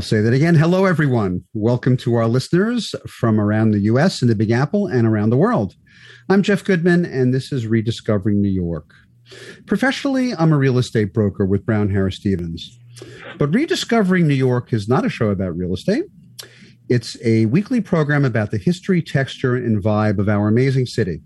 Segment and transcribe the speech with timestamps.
[0.00, 0.54] I'll say that again.
[0.54, 1.44] Hello, everyone.
[1.52, 5.36] Welcome to our listeners from around the US and the Big Apple and around the
[5.36, 5.74] world.
[6.30, 8.94] I'm Jeff Goodman, and this is Rediscovering New York.
[9.66, 12.78] Professionally, I'm a real estate broker with Brown Harris Stevens.
[13.36, 16.04] But Rediscovering New York is not a show about real estate.
[16.88, 21.20] It's a weekly program about the history, texture, and vibe of our amazing city.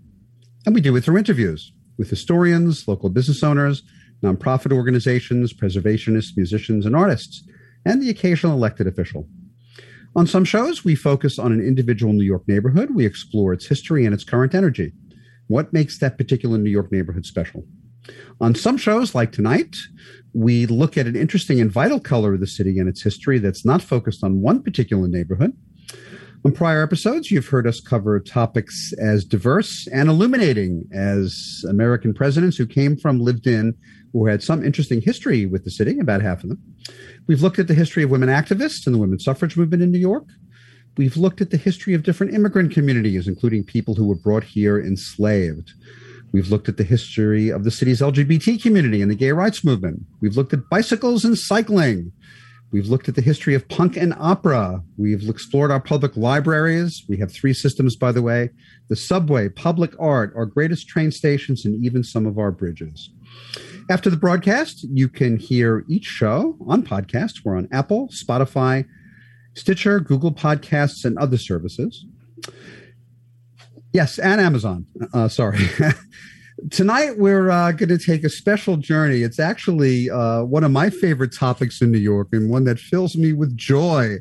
[0.65, 3.83] And we do it through interviews with historians, local business owners,
[4.21, 7.41] nonprofit organizations, preservationists, musicians, and artists,
[7.85, 9.27] and the occasional elected official.
[10.15, 12.95] On some shows, we focus on an individual New York neighborhood.
[12.95, 14.93] We explore its history and its current energy.
[15.47, 17.65] What makes that particular New York neighborhood special?
[18.39, 19.75] On some shows, like tonight,
[20.33, 23.65] we look at an interesting and vital color of the city and its history that's
[23.65, 25.53] not focused on one particular neighborhood.
[26.45, 32.55] On prior episodes, you've heard us cover topics as diverse and illuminating as American presidents
[32.55, 33.73] who came from, lived in,
[34.13, 36.61] or had some interesting history with the city, about half of them.
[37.27, 39.99] We've looked at the history of women activists and the women's suffrage movement in New
[39.99, 40.25] York.
[40.97, 44.79] We've looked at the history of different immigrant communities, including people who were brought here
[44.79, 45.73] enslaved.
[46.31, 50.03] We've looked at the history of the city's LGBT community and the gay rights movement.
[50.21, 52.11] We've looked at bicycles and cycling.
[52.71, 54.83] We've looked at the history of punk and opera.
[54.97, 57.03] We've explored our public libraries.
[57.07, 58.49] We have three systems, by the way
[58.89, 63.09] the subway, public art, our greatest train stations, and even some of our bridges.
[63.87, 67.45] After the broadcast, you can hear each show on podcast.
[67.45, 68.85] We're on Apple, Spotify,
[69.53, 72.03] Stitcher, Google Podcasts, and other services.
[73.93, 74.87] Yes, and Amazon.
[75.13, 75.59] Uh, sorry.
[76.71, 79.21] Tonight, we're uh, going to take a special journey.
[79.21, 83.15] It's actually uh, one of my favorite topics in New York and one that fills
[83.15, 84.15] me with joy,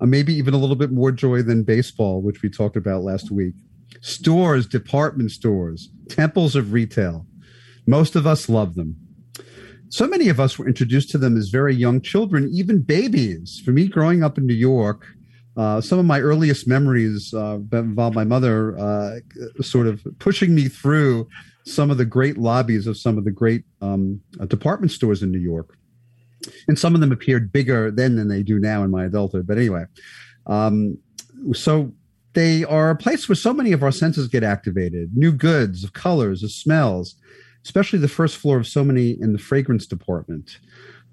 [0.00, 3.30] uh, maybe even a little bit more joy than baseball, which we talked about last
[3.30, 3.52] week.
[4.00, 7.26] Stores, department stores, temples of retail.
[7.86, 8.96] Most of us love them.
[9.92, 13.60] So many of us were introduced to them as very young children, even babies.
[13.62, 15.04] For me, growing up in New York,
[15.54, 19.20] uh, some of my earliest memories uh, involve my mother uh,
[19.60, 21.28] sort of pushing me through
[21.66, 25.30] some of the great lobbies of some of the great um, uh, department stores in
[25.30, 25.76] New York.
[26.66, 29.46] And some of them appeared bigger then than they do now in my adulthood.
[29.46, 29.84] But anyway,
[30.46, 30.96] um,
[31.52, 31.92] so
[32.32, 35.92] they are a place where so many of our senses get activated new goods, of
[35.92, 37.14] colors, of smells,
[37.64, 40.58] especially the first floor of so many in the fragrance department.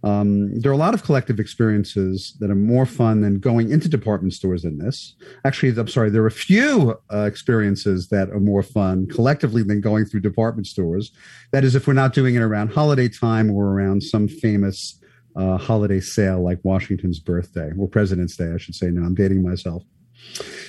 [0.01, 3.89] Um, there are a lot of collective experiences that are more fun than going into
[3.89, 5.15] department stores in this.
[5.43, 9.81] Actually, I'm sorry, there are a few uh, experiences that are more fun collectively than
[9.81, 11.11] going through department stores.
[11.51, 14.99] That is, if we're not doing it around holiday time or around some famous
[15.35, 18.87] uh, holiday sale like Washington's birthday or President's Day, I should say.
[18.87, 19.83] No, I'm dating myself.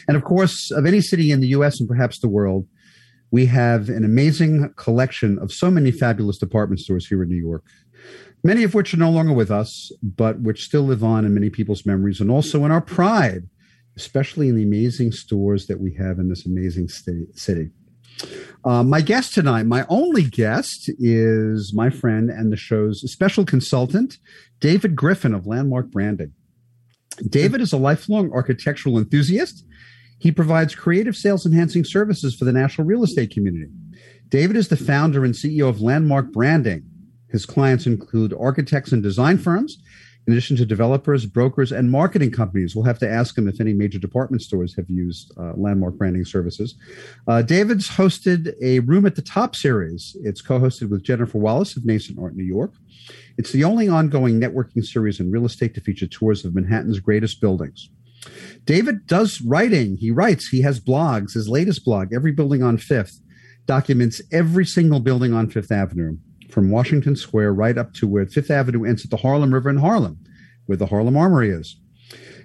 [0.08, 2.66] And of course, of any city in the US and perhaps the world,
[3.30, 7.64] we have an amazing collection of so many fabulous department stores here in New York
[8.42, 11.50] many of which are no longer with us, but which still live on in many
[11.50, 13.48] people's memories and also in our pride,
[13.96, 17.70] especially in the amazing stores that we have in this amazing city.
[18.64, 24.18] Uh, my guest tonight, my only guest, is my friend and the show's special consultant,
[24.60, 26.32] David Griffin of Landmark Branding.
[27.28, 29.64] David is a lifelong architectural enthusiast.
[30.20, 33.72] He provides creative sales enhancing services for the national real estate community.
[34.28, 36.84] David is the founder and CEO of Landmark Branding,
[37.30, 39.78] his clients include architects and design firms,
[40.26, 42.76] in addition to developers, brokers, and marketing companies.
[42.76, 46.24] We'll have to ask him if any major department stores have used uh, landmark branding
[46.24, 46.74] services.
[47.26, 50.16] Uh, David's hosted a Room at the Top series.
[50.22, 52.74] It's co hosted with Jennifer Wallace of Nascent Art New York.
[53.38, 57.40] It's the only ongoing networking series in real estate to feature tours of Manhattan's greatest
[57.40, 57.88] buildings.
[58.64, 59.96] David does writing.
[59.96, 61.34] He writes, he has blogs.
[61.34, 63.20] His latest blog, Every Building on Fifth,
[63.66, 66.16] documents every single building on Fifth Avenue
[66.50, 69.78] from Washington Square right up to where Fifth Avenue ends at the Harlem River in
[69.78, 70.18] Harlem,
[70.66, 71.76] where the Harlem Armory is.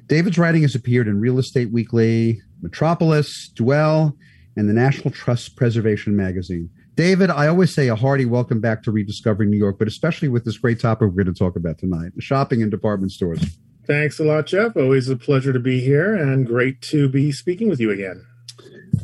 [0.08, 4.16] David's writing has appeared in Real Estate Weekly, Metropolis, Dwell,
[4.56, 6.70] and the National Trust Preservation Magazine.
[6.94, 10.46] David, I always say a hearty welcome back to Rediscovering New York, but especially with
[10.46, 13.58] this great topic we're going to talk about tonight shopping in department stores.
[13.88, 14.76] Thanks a lot, Jeff.
[14.76, 18.26] Always a pleasure to be here and great to be speaking with you again.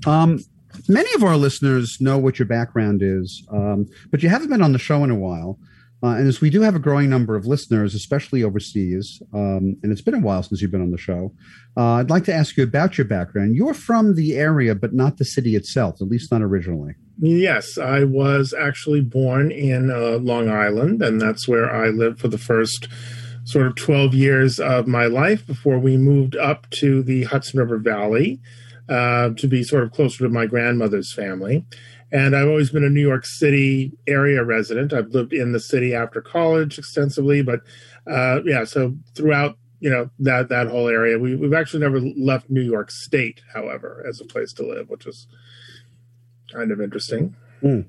[0.05, 0.39] Um,
[0.87, 4.73] many of our listeners know what your background is, um, but you haven't been on
[4.73, 5.59] the show in a while.
[6.03, 9.91] Uh, and as we do have a growing number of listeners, especially overseas, um, and
[9.91, 11.31] it's been a while since you've been on the show,
[11.77, 13.55] uh, I'd like to ask you about your background.
[13.55, 16.95] You're from the area, but not the city itself, at least not originally.
[17.19, 22.29] Yes, I was actually born in uh, Long Island, and that's where I lived for
[22.29, 22.87] the first
[23.51, 27.77] sort of 12 years of my life before we moved up to the Hudson River
[27.77, 28.39] Valley
[28.87, 31.65] uh, to be sort of closer to my grandmother's family.
[32.13, 34.93] And I've always been a New York City area resident.
[34.93, 37.61] I've lived in the city after college extensively, but
[38.09, 42.49] uh, yeah, so throughout you know that that whole area, we, we've actually never left
[42.49, 45.27] New York State, however, as a place to live, which is
[46.53, 47.35] kind of interesting.
[47.63, 47.85] Mm.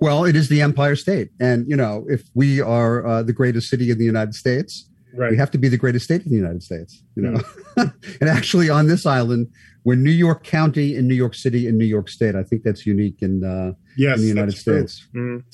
[0.00, 3.70] Well, it is the Empire State, and you know, if we are uh, the greatest
[3.70, 5.30] city in the United States, right.
[5.30, 7.02] we have to be the greatest state in the United States.
[7.16, 7.40] You know,
[7.76, 7.94] mm.
[8.20, 9.48] and actually, on this island,
[9.84, 12.34] we're New York County and New York City and New York State.
[12.34, 15.06] I think that's unique in, uh, yes, in the United States.
[15.14, 15.44] Mm.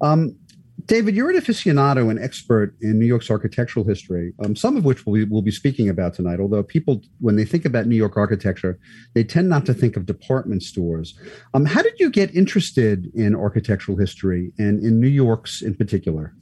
[0.00, 0.36] Um,
[0.86, 5.06] David, you're an aficionado and expert in New York's architectural history, um, some of which
[5.06, 6.40] we'll, we'll be speaking about tonight.
[6.40, 8.78] Although people, when they think about New York architecture,
[9.14, 11.18] they tend not to think of department stores.
[11.54, 16.34] Um, how did you get interested in architectural history and in New York's in particular?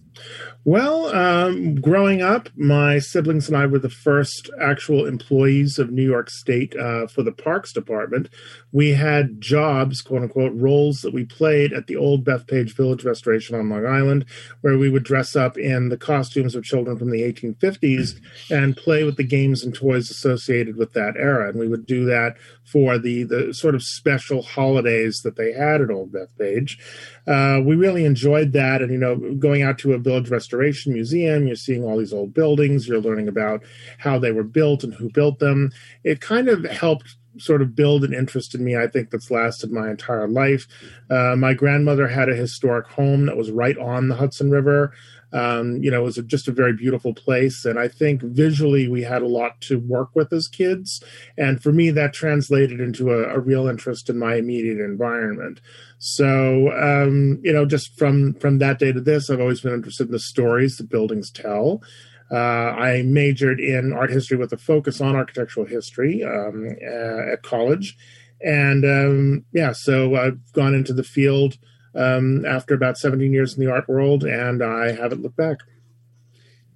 [0.65, 6.09] Well, um, growing up, my siblings and I were the first actual employees of New
[6.09, 8.29] York State uh, for the Parks Department.
[8.71, 13.59] We had jobs, quote unquote, roles that we played at the old Bethpage Village Restoration
[13.59, 14.25] on Long Island,
[14.61, 18.21] where we would dress up in the costumes of children from the 1850s
[18.51, 21.49] and play with the games and toys associated with that era.
[21.49, 25.81] And we would do that for the the sort of special holidays that they had
[25.81, 26.79] at Old Bethpage.
[27.27, 31.47] Uh, we really enjoyed that, and you know, going out to a village restoration museum,
[31.47, 33.63] you're seeing all these old buildings, you're learning about
[33.99, 35.71] how they were built and who built them.
[36.05, 39.73] It kind of helped sort of build an interest in me, I think, that's lasted
[39.73, 40.67] my entire life.
[41.11, 44.93] Uh, my grandmother had a historic home that was right on the Hudson River.
[45.33, 47.65] Um, you know, it was a, just a very beautiful place.
[47.65, 51.03] And I think visually we had a lot to work with as kids.
[51.39, 55.61] And for me, that translated into a, a real interest in my immediate environment.
[55.99, 60.09] So, um, you know, just from from that day to this, I've always been interested
[60.09, 61.83] in the stories the buildings tell.
[62.31, 67.43] Uh, I majored in art history with a focus on architectural history um, uh, at
[67.43, 67.97] college.
[68.41, 71.59] And um, yeah, so I've gone into the field
[71.95, 75.59] um, after about 17 years in the art world, and I haven't looked back.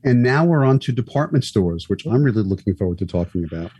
[0.04, 3.72] And now we're on to department stores, which I'm really looking forward to talking about.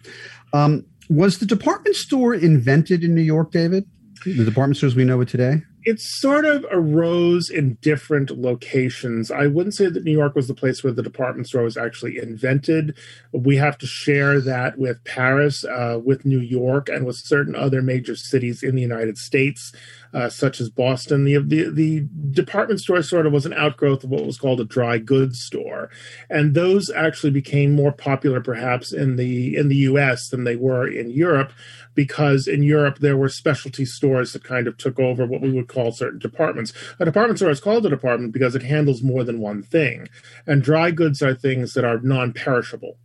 [0.53, 3.85] Um, was the department store invented in New York, David?
[4.25, 5.63] The department stores we know it today?
[5.87, 9.31] it sort of arose in different locations.
[9.31, 12.19] I wouldn't say that New York was the place where the department store was actually
[12.19, 12.99] invented.
[13.31, 17.83] We have to share that with Paris, uh, with New York, and with certain other
[17.83, 19.73] major cities in the United States,
[20.13, 21.25] uh, such as Boston.
[21.25, 24.65] The, the the department store sort of was an outgrowth of what was called a
[24.65, 25.91] dry goods store,
[26.31, 30.29] and those actually became more popular, perhaps in the in the U.S.
[30.29, 31.53] than they were in Europe
[31.97, 35.67] because in Europe there were specialty stores that kind of took over what we would
[35.67, 36.73] call certain departments.
[37.01, 40.09] A department store is called a department because it handles more than one thing.
[40.47, 42.99] And dry goods are things that are non perishable.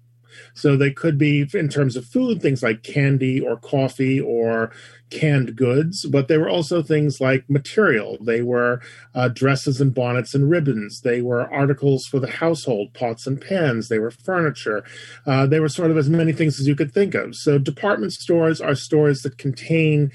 [0.54, 4.72] So they could be, in terms of food, things like candy or coffee or
[5.12, 8.18] canned goods, but they were also things like material.
[8.22, 8.82] They were
[9.14, 11.02] uh, dresses and bonnets and ribbons.
[11.02, 13.90] They were articles for the household, pots and pans.
[13.90, 14.84] They were furniture.
[15.26, 17.36] Uh, they were sort of as many things as you could think of.
[17.36, 20.12] So department stores are stores that contain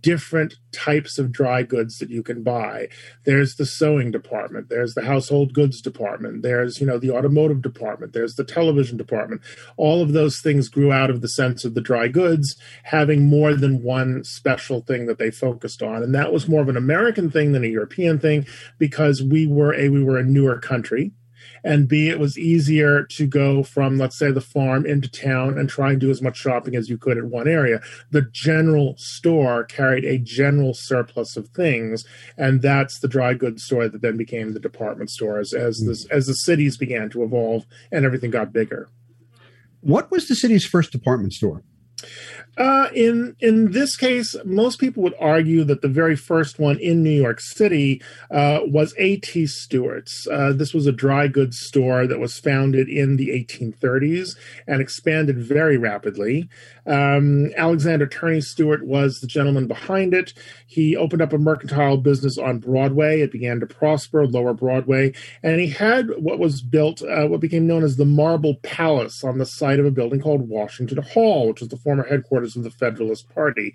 [0.00, 2.88] different types of dry goods that you can buy.
[3.24, 8.12] There's the sewing department, there's the household goods department, there's, you know, the automotive department,
[8.12, 9.40] there's the television department.
[9.76, 13.54] All of those things grew out of the sense of the dry goods having more
[13.54, 16.02] than one special thing that they focused on.
[16.02, 18.46] And that was more of an American thing than a European thing
[18.78, 21.12] because we were a we were a newer country
[21.68, 25.68] and B, it was easier to go from, let's say, the farm into town and
[25.68, 27.82] try and do as much shopping as you could at one area.
[28.10, 32.06] The general store carried a general surplus of things,
[32.38, 36.10] and that's the dry goods store that then became the department stores as as, mm.
[36.10, 38.88] as the cities began to evolve and everything got bigger.
[39.82, 41.62] What was the city's first department store?
[42.58, 47.04] Uh, in in this case, most people would argue that the very first one in
[47.04, 49.46] New York City uh, was A.T.
[49.46, 50.26] Stewart's.
[50.26, 54.36] Uh, this was a dry goods store that was founded in the 1830s
[54.66, 56.48] and expanded very rapidly.
[56.84, 60.32] Um, Alexander Turney Stewart was the gentleman behind it.
[60.66, 63.20] He opened up a mercantile business on Broadway.
[63.20, 65.12] It began to prosper, Lower Broadway,
[65.42, 69.38] and he had what was built, uh, what became known as the Marble Palace, on
[69.38, 72.70] the site of a building called Washington Hall, which was the former headquarters of the
[72.70, 73.74] Federalist Party.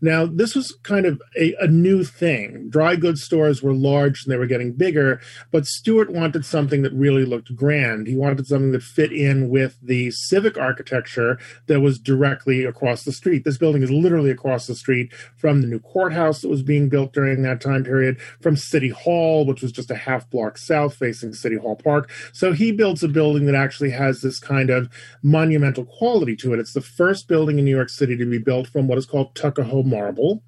[0.00, 2.68] Now, this was kind of a, a new thing.
[2.68, 6.92] Dry goods stores were large and they were getting bigger, but Stewart wanted something that
[6.92, 8.06] really looked grand.
[8.06, 13.12] He wanted something that fit in with the civic architecture that was directly across the
[13.12, 13.44] street.
[13.44, 17.12] This building is literally across the street from the new courthouse that was being built
[17.12, 21.32] during that time period, from City Hall, which was just a half block south facing
[21.32, 22.10] City Hall Park.
[22.32, 24.88] So he builds a building that actually has this kind of
[25.22, 26.60] monumental quality to it.
[26.60, 29.34] It's the first building in New York City to be built from what is called
[29.34, 30.42] Tuckahoe marble.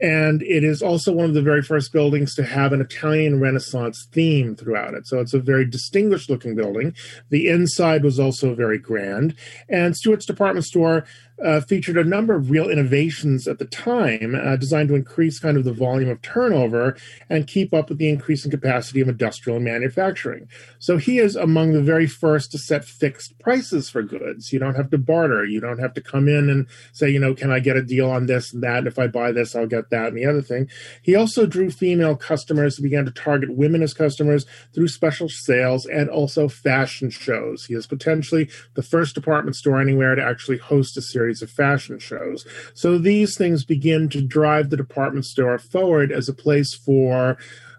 [0.00, 4.08] And it is also one of the very first buildings to have an Italian Renaissance
[4.10, 5.06] theme throughout it.
[5.06, 6.94] So it's a very distinguished looking building.
[7.30, 9.36] The inside was also very grand.
[9.68, 11.04] And Stewart's department store
[11.44, 15.56] uh, featured a number of real innovations at the time uh, designed to increase kind
[15.56, 16.96] of the volume of turnover
[17.28, 20.48] and keep up with the increasing capacity of industrial manufacturing.
[20.78, 24.52] So he is among the very first to set fixed prices for goods.
[24.52, 25.44] You don't have to barter.
[25.44, 28.10] You don't have to come in and say, you know, can I get a deal
[28.10, 28.86] on this and that?
[28.86, 30.68] If I buy this, I'll get that and the other thing.
[31.02, 35.86] He also drew female customers and began to target women as customers through special sales
[35.86, 37.66] and also fashion shows.
[37.66, 41.50] He is potentially the first department store anywhere to actually host a series series of
[41.50, 42.46] fashion shows.
[42.74, 47.38] So these things begin to drive the department store forward as a place for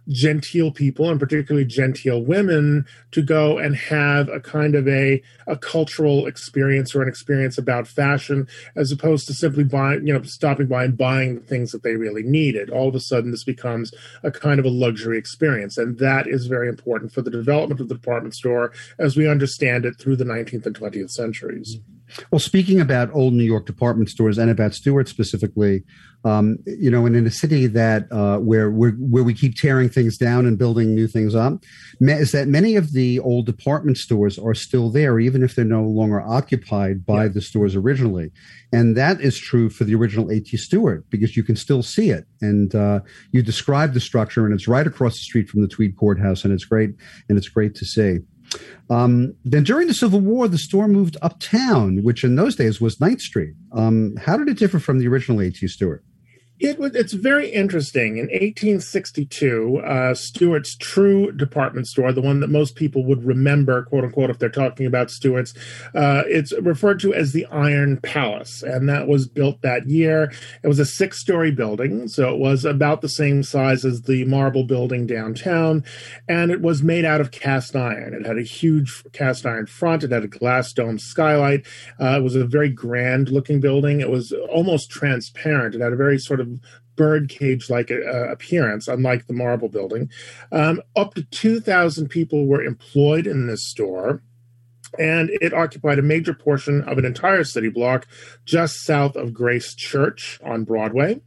[0.09, 5.55] genteel people and particularly genteel women to go and have a kind of a a
[5.55, 8.45] cultural experience or an experience about fashion
[8.75, 11.95] as opposed to simply buying you know stopping by and buying the things that they
[11.95, 13.93] really needed all of a sudden this becomes
[14.23, 17.87] a kind of a luxury experience and that is very important for the development of
[17.87, 21.79] the department store as we understand it through the 19th and 20th centuries
[22.31, 25.83] well, speaking about old New York department stores and about Stewart specifically,
[26.25, 30.17] um, you know, and in a city that uh, where where we keep tearing things
[30.17, 31.63] down and building new things up,
[31.99, 35.83] is that many of the old department stores are still there, even if they're no
[35.83, 37.29] longer occupied by yeah.
[37.29, 38.31] the stores originally,
[38.71, 40.55] and that is true for the original A.T.
[40.55, 43.01] Stewart because you can still see it, and uh,
[43.31, 46.53] you describe the structure, and it's right across the street from the Tweed Courthouse, and
[46.53, 46.91] it's great,
[47.27, 48.19] and it's great to see.
[48.89, 52.99] Um, then during the Civil War, the store moved uptown, which in those days was
[52.99, 53.53] Ninth Street.
[53.71, 55.67] Um, how did it differ from the original A.T.
[55.67, 56.03] Stewart?
[56.59, 58.17] It was, it's very interesting.
[58.17, 64.03] In 1862, uh, Stewart's true department store, the one that most people would remember, quote
[64.03, 65.55] unquote, if they're talking about Stewart's,
[65.95, 70.31] uh, it's referred to as the Iron Palace, and that was built that year.
[70.63, 74.23] It was a six story building, so it was about the same size as the
[74.25, 75.83] marble building downtown,
[76.29, 78.13] and it was made out of cast iron.
[78.13, 81.65] It had a huge cast iron front, it had a glass dome skylight.
[81.99, 84.01] Uh, it was a very grand looking building.
[84.01, 85.73] It was almost transparent.
[85.73, 86.52] It had a very sort of
[86.95, 90.09] birdcage like uh, appearance, unlike the marble building.
[90.51, 94.21] Um, up to 2,000 people were employed in this store.
[94.99, 98.05] And it occupied a major portion of an entire city block
[98.45, 101.19] just south of Grace Church on Broadway.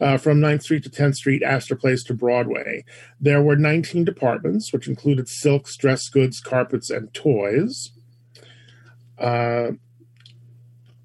[0.00, 2.84] Uh, from 9th Street to 10th Street, Astor Place to Broadway.
[3.20, 7.90] There were 19 departments, which included silks, dress goods, carpets, and toys.
[9.18, 9.72] Uh,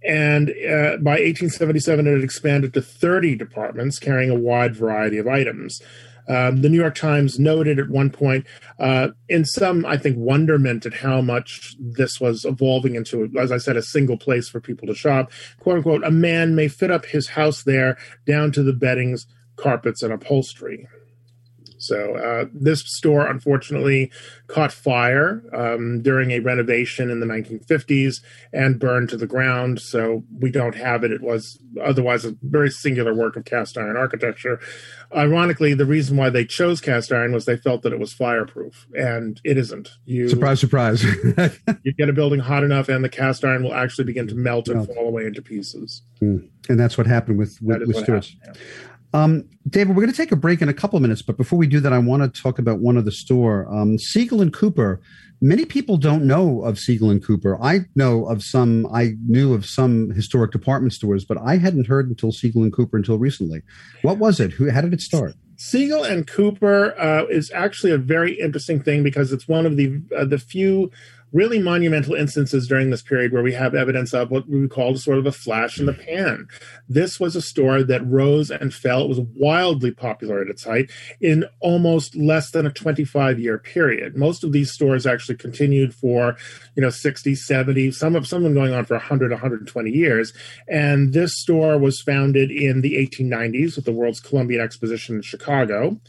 [0.06, 5.28] and uh, by 1877, it had expanded to 30 departments carrying a wide variety of
[5.28, 5.82] items.
[6.28, 8.46] Um, the New York Times noted at one point,
[8.80, 13.58] uh, in some, I think, wonderment at how much this was evolving into, as I
[13.58, 15.32] said, a single place for people to shop.
[15.60, 20.02] "Quote unquote," a man may fit up his house there down to the beddings, carpets,
[20.02, 20.88] and upholstery.
[21.84, 24.12] So uh, this store, unfortunately,
[24.48, 28.22] caught fire um, during a renovation in the 1950s
[28.52, 29.82] and burned to the ground.
[29.82, 31.12] So we don't have it.
[31.12, 34.60] It was otherwise a very singular work of cast iron architecture.
[35.16, 38.88] Ironically, the reason why they chose cast iron was they felt that it was fireproof,
[38.98, 39.90] and it isn't.
[40.06, 41.04] You surprise, surprise.
[41.84, 44.68] you get a building hot enough, and the cast iron will actually begin to melt
[44.68, 44.94] and melt.
[44.94, 46.02] fall away into pieces.
[46.22, 46.50] Mm.
[46.70, 48.36] And that's what happened with with, with Stewart's.
[49.14, 51.58] Um, David, we're going to take a break in a couple of minutes, but before
[51.58, 54.52] we do that, I want to talk about one of the store, um, Siegel and
[54.52, 55.00] Cooper.
[55.40, 57.62] Many people don't know of Siegel and Cooper.
[57.62, 58.88] I know of some.
[58.94, 62.98] I knew of some historic department stores, but I hadn't heard until Siegel and Cooper
[62.98, 63.62] until recently.
[64.04, 64.52] What was it?
[64.54, 64.70] Who?
[64.70, 65.36] How did it start?
[65.58, 70.02] Siegel and Cooper uh, is actually a very interesting thing because it's one of the
[70.18, 70.92] uh, the few
[71.34, 75.18] really monumental instances during this period where we have evidence of what we call sort
[75.18, 76.48] of a flash in the pan.
[76.88, 79.02] This was a store that rose and fell.
[79.02, 84.16] It was wildly popular at its height in almost less than a 25 year period.
[84.16, 86.38] Most of these stores actually continued for,
[86.76, 90.34] you know, 60, 70, some of some of them going on for 100, 120 years.
[90.68, 96.00] And this store was founded in the 1890s with the World's Columbian Exposition in Chicago.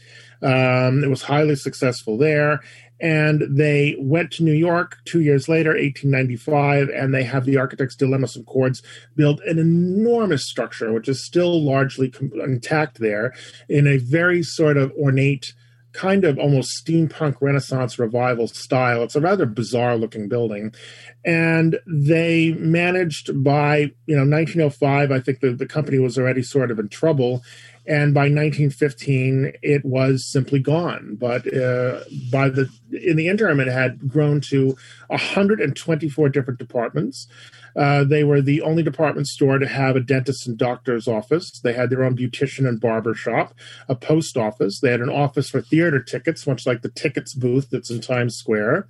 [0.41, 2.61] Um, it was highly successful there
[2.99, 7.95] and they went to New York two years later, 1895, and they have the Architects
[7.95, 8.81] DeLemos and Cordes
[9.15, 13.33] build an enormous structure, which is still largely intact there,
[13.67, 15.53] in a very sort of ornate,
[15.91, 19.03] kind of almost steampunk Renaissance revival style.
[19.03, 20.73] It's a rather bizarre looking building.
[21.25, 26.71] And they managed by, you know, 1905, I think the, the company was already sort
[26.71, 27.43] of in trouble
[27.87, 31.17] and by 1915 it was simply gone.
[31.19, 32.01] But uh,
[32.31, 34.77] by the in the interim, it had grown to
[35.07, 37.27] 124 different departments.
[37.75, 41.59] Uh, they were the only department store to have a dentist and doctor's office.
[41.59, 43.53] They had their own beautician and barber shop,
[43.89, 44.79] a post office.
[44.79, 48.37] They had an office for theater tickets, much like the tickets booth that's in Times
[48.37, 48.87] Square,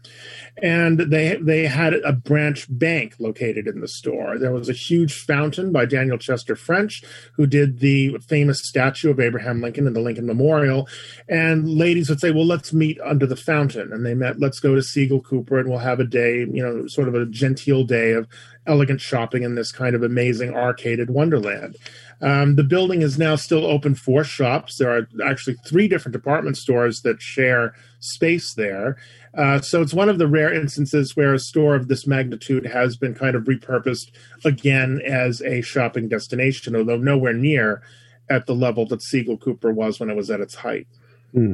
[0.61, 4.37] and they they had a branch bank located in the store.
[4.37, 9.19] There was a huge fountain by Daniel Chester French, who did the famous statue of
[9.19, 10.87] Abraham Lincoln in the Lincoln Memorial.
[11.27, 14.39] And ladies would say, "Well, let's meet under the fountain," and they met.
[14.39, 17.25] Let's go to Siegel Cooper, and we'll have a day, you know, sort of a
[17.25, 18.27] genteel day of
[18.67, 21.75] elegant shopping in this kind of amazing arcaded wonderland.
[22.21, 24.77] Um, the building is now still open for shops.
[24.77, 28.97] There are actually three different department stores that share space there.
[29.37, 32.95] Uh, so it's one of the rare instances where a store of this magnitude has
[32.95, 34.11] been kind of repurposed
[34.45, 37.81] again as a shopping destination, although nowhere near
[38.29, 40.87] at the level that Siegel Cooper was when it was at its height.
[41.33, 41.53] Hmm.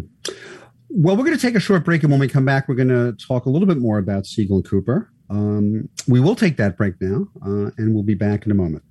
[0.89, 2.89] Well, we're going to take a short break, and when we come back, we're going
[2.89, 5.09] to talk a little bit more about Siegel and Cooper.
[5.29, 8.83] Um, we will take that break now, uh, and we'll be back in a moment.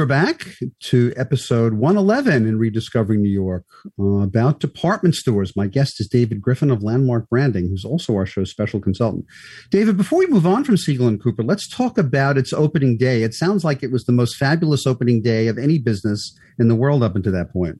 [0.00, 0.46] You're back
[0.84, 3.66] to episode 111 in Rediscovering New York
[3.98, 5.54] uh, about department stores.
[5.54, 9.26] My guest is David Griffin of Landmark Branding, who's also our show's special consultant.
[9.68, 13.24] David, before we move on from Siegel and Cooper, let's talk about its opening day.
[13.24, 16.74] It sounds like it was the most fabulous opening day of any business in the
[16.74, 17.78] world up until that point.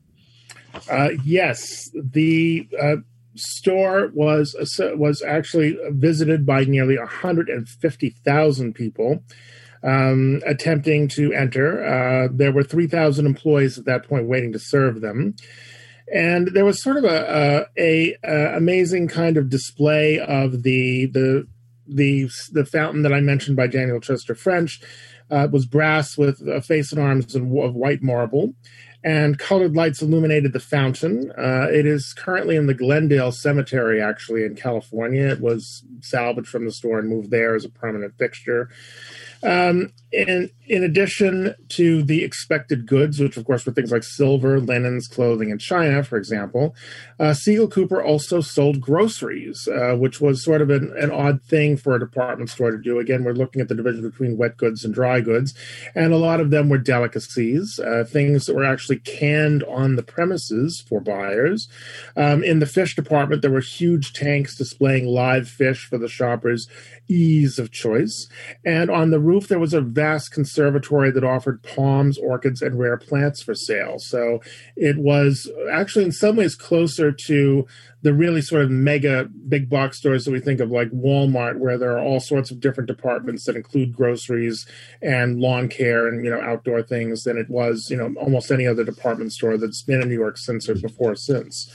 [0.91, 2.97] Uh, yes, the uh,
[3.35, 4.55] store was
[4.95, 9.25] was actually visited by nearly 150,000 people
[9.83, 11.85] um, attempting to enter.
[11.85, 15.35] Uh, there were 3,000 employees at that point waiting to serve them.
[16.13, 21.47] And there was sort of a, a, a amazing kind of display of the the
[21.87, 24.81] the the fountain that I mentioned by Daniel Chester French,
[25.31, 28.53] Uh, was brass with a face and arms of white marble
[29.03, 31.33] and colored lights illuminated the fountain.
[31.39, 35.27] Uh, it is currently in the Glendale Cemetery, actually, in California.
[35.29, 38.69] It was salvaged from the store and moved there as a permanent fixture.
[39.43, 44.61] Um, in, in addition to the expected goods, which of course were things like silver,
[44.61, 46.77] linens, clothing, and china, for example,
[47.19, 51.77] uh, Siegel Cooper also sold groceries, uh, which was sort of an, an, odd thing
[51.77, 53.01] for a department store to do.
[53.01, 55.55] Again, we're looking at the division between wet goods and dry goods,
[55.97, 60.05] and a lot of them were delicacies, uh, things that were actually canned on the
[60.05, 61.69] premises for buyers.
[62.17, 66.69] Um, in the fish department, there were huge tanks displaying live fish for the shoppers'
[67.09, 68.29] ease of choice,
[68.65, 72.99] and on the roof there was a vast conservatory that offered palms, orchids, and rare
[72.99, 73.99] plants for sale.
[73.99, 74.41] So
[74.77, 77.67] it was actually in some ways closer to
[78.03, 81.79] the really sort of mega big box stores that we think of like Walmart, where
[81.79, 84.67] there are all sorts of different departments that include groceries
[85.01, 88.67] and lawn care and you know outdoor things than it was you know almost any
[88.67, 91.75] other department store that's been in New York since or before since.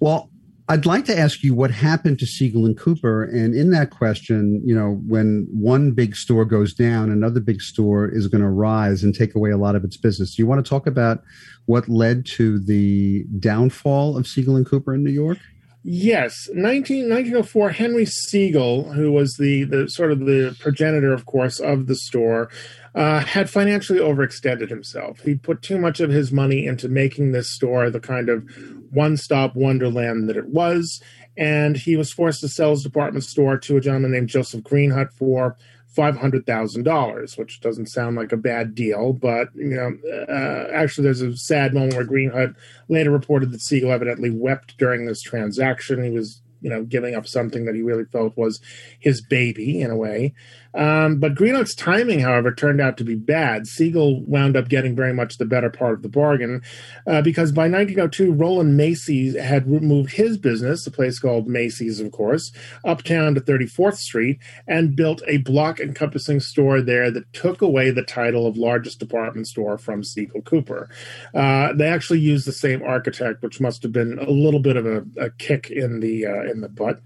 [0.00, 0.30] Well,
[0.70, 3.24] I'd like to ask you what happened to Siegel and Cooper.
[3.24, 8.08] And in that question, you know, when one big store goes down, another big store
[8.08, 10.36] is going to rise and take away a lot of its business.
[10.36, 11.24] Do you want to talk about
[11.66, 15.38] what led to the downfall of Siegel and Cooper in New York?
[15.82, 21.58] Yes, 19, 1904, Henry Siegel, who was the, the sort of the progenitor, of course,
[21.58, 22.50] of the store,
[22.94, 25.20] uh, had financially overextended himself.
[25.20, 28.44] He put too much of his money into making this store the kind of
[28.90, 31.00] one stop wonderland that it was.
[31.38, 35.12] And he was forced to sell his department store to a gentleman named Joseph Greenhut
[35.12, 35.56] for
[35.96, 39.12] $500,000, which doesn't sound like a bad deal.
[39.12, 39.96] But, you know,
[40.28, 42.54] uh, actually, there's a sad moment where Greenhut
[42.88, 46.04] later reported that Siegel evidently wept during this transaction.
[46.04, 48.60] He was, you know, giving up something that he really felt was
[49.00, 50.34] his baby in a way.
[50.74, 53.66] Um, but Greenhut's timing, however, turned out to be bad.
[53.66, 56.62] Siegel wound up getting very much the better part of the bargain
[57.06, 62.12] uh, because by 1902, Rowland Macy's had moved his business, a place called Macy's, of
[62.12, 62.52] course,
[62.84, 68.02] uptown to 34th Street and built a block encompassing store there that took away the
[68.02, 70.88] title of largest department store from Siegel Cooper.
[71.34, 74.86] Uh, they actually used the same architect, which must have been a little bit of
[74.86, 77.00] a, a kick in the uh, in the butt.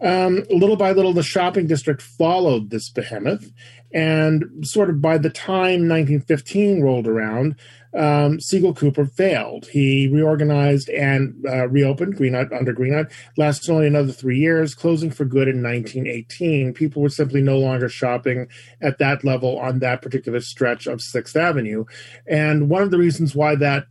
[0.00, 3.52] Um, little by little, the shopping district followed this behemoth.
[3.92, 7.54] And sort of by the time 1915 rolled around,
[7.96, 9.66] um, Siegel Cooper failed.
[9.66, 13.12] He reorganized and uh, reopened Greenhut under Greenhut.
[13.36, 16.74] Lasted only another three years, closing for good in 1918.
[16.74, 18.48] People were simply no longer shopping
[18.80, 21.84] at that level on that particular stretch of Sixth Avenue.
[22.26, 23.86] And one of the reasons why that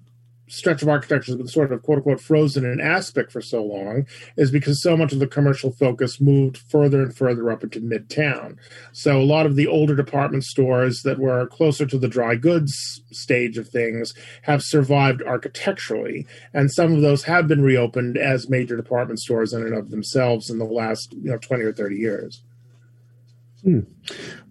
[0.48, 4.06] stretch of architecture has been sort of quote unquote frozen in aspect for so long
[4.38, 8.58] is because so much of the commercial focus moved further and further up into midtown.
[8.92, 13.02] So a lot of the older department stores that were closer to the dry goods
[13.12, 18.76] stage of things have survived architecturally, and some of those have been reopened as major
[18.76, 22.44] department stores in and of themselves in the last you know 20 or 30 years.
[23.64, 23.80] Hmm.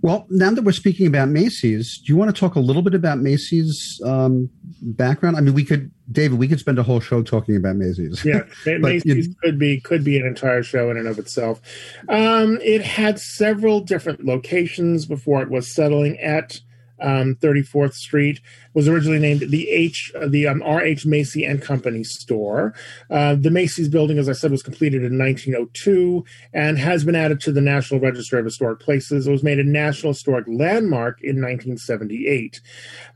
[0.00, 2.94] Well, now that we're speaking about Macy's, do you want to talk a little bit
[2.94, 4.48] about Macy's um,
[4.80, 5.36] background?
[5.36, 8.24] I mean, we could, David, we could spend a whole show talking about Macy's.
[8.24, 8.44] Yeah,
[8.78, 11.60] Macy's you, could be could be an entire show in and of itself.
[12.08, 16.60] Um, it had several different locations before it was settling at
[17.02, 18.40] um, 34th Street
[18.74, 21.04] was originally named the H, uh, the um, R.H.
[21.04, 22.74] Macy and Company store.
[23.10, 27.40] Uh, the Macy's building, as I said, was completed in 1902 and has been added
[27.42, 29.26] to the National Register of Historic Places.
[29.26, 32.60] It was made a National Historic Landmark in 1978.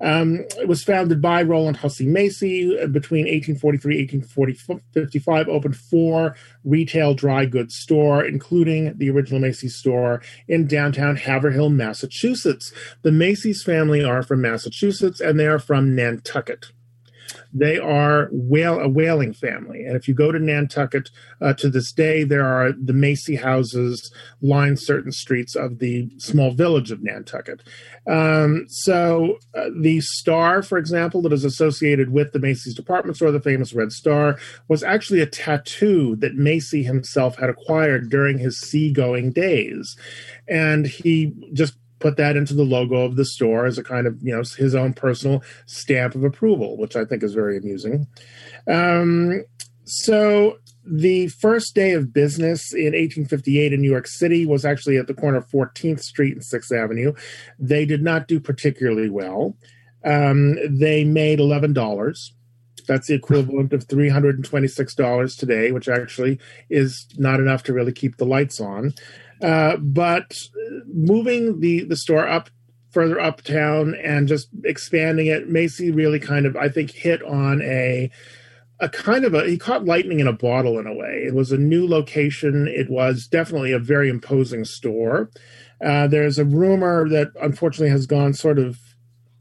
[0.00, 5.48] Um, it was founded by Rowland Hussey Macy between 1843 and 1855.
[5.48, 12.72] Opened four retail dry goods store, including the original Macy's store in downtown Haverhill, Massachusetts.
[13.02, 16.72] The Macy's family are from Massachusetts, and they they are from Nantucket.
[17.52, 19.84] They are whale, a whaling family.
[19.84, 21.08] And if you go to Nantucket
[21.40, 24.12] uh, to this day, there are the Macy houses
[24.42, 27.62] line certain streets of the small village of Nantucket.
[28.08, 33.30] Um, so uh, the star, for example, that is associated with the Macy's department store,
[33.30, 34.36] the famous Red Star,
[34.66, 39.96] was actually a tattoo that Macy himself had acquired during his seagoing days.
[40.48, 41.74] And he just
[42.06, 44.76] put that into the logo of the store as a kind of you know his
[44.76, 48.06] own personal stamp of approval, which I think is very amusing.
[48.68, 49.44] Um,
[49.84, 55.08] so the first day of business in 1858 in New York City was actually at
[55.08, 57.12] the corner of 14th Street and 6th Avenue.
[57.58, 59.56] They did not do particularly well.
[60.04, 62.34] Um, they made eleven dollars.
[62.86, 66.38] That's the equivalent of three hundred and twenty-six dollars today, which actually
[66.70, 68.94] is not enough to really keep the lights on.
[69.42, 70.40] Uh, but
[70.86, 72.50] moving the the store up
[72.90, 75.50] further uptown and just expanding it.
[75.50, 78.10] Macy really kind of, I think, hit on a
[78.80, 81.24] a kind of a he caught lightning in a bottle in a way.
[81.26, 82.66] It was a new location.
[82.66, 85.30] It was definitely a very imposing store.
[85.84, 88.78] Uh, there's a rumor that unfortunately has gone sort of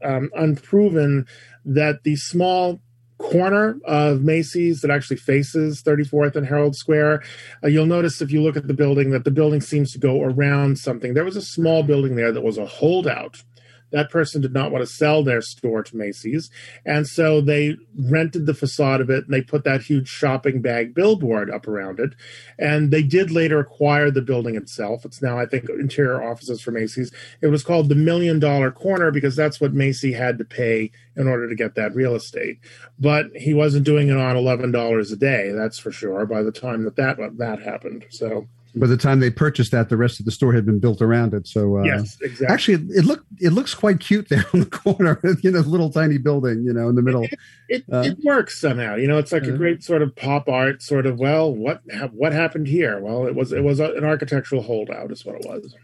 [0.04, 1.26] um, unproven
[1.64, 2.80] that the small
[3.18, 7.22] corner of Macy's that actually faces 34th and Herald Square.
[7.62, 10.22] Uh, you'll notice if you look at the building that the building seems to go
[10.22, 11.14] around something.
[11.14, 13.42] There was a small building there that was a holdout
[13.90, 16.50] that person did not want to sell their store to Macy's.
[16.84, 20.94] And so they rented the facade of it and they put that huge shopping bag
[20.94, 22.14] billboard up around it.
[22.58, 25.04] And they did later acquire the building itself.
[25.04, 27.12] It's now, I think, interior offices for Macy's.
[27.40, 31.28] It was called the Million Dollar Corner because that's what Macy had to pay in
[31.28, 32.58] order to get that real estate.
[32.98, 36.84] But he wasn't doing it on $11 a day, that's for sure, by the time
[36.84, 38.04] that that, that happened.
[38.10, 41.00] So by the time they purchased that, the rest of the store had been built
[41.00, 41.46] around it.
[41.46, 42.46] So uh, yes, exactly.
[42.52, 45.20] Actually, it, look it looks quite cute there on the corner.
[45.42, 46.64] you know, little tiny building.
[46.64, 47.24] You know, in the middle.
[47.24, 48.96] It, it, uh, it works somehow.
[48.96, 50.82] You know, it's like uh, a great sort of pop art.
[50.82, 51.18] Sort of.
[51.18, 51.80] Well, what
[52.12, 53.00] what happened here?
[53.00, 55.10] Well, it was it was an architectural holdout.
[55.10, 55.74] Is what it was.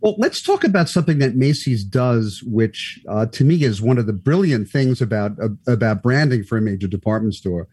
[0.00, 4.06] Well, let's talk about something that Macy's does, which uh, to me is one of
[4.06, 7.68] the brilliant things about uh, about branding for a major department store.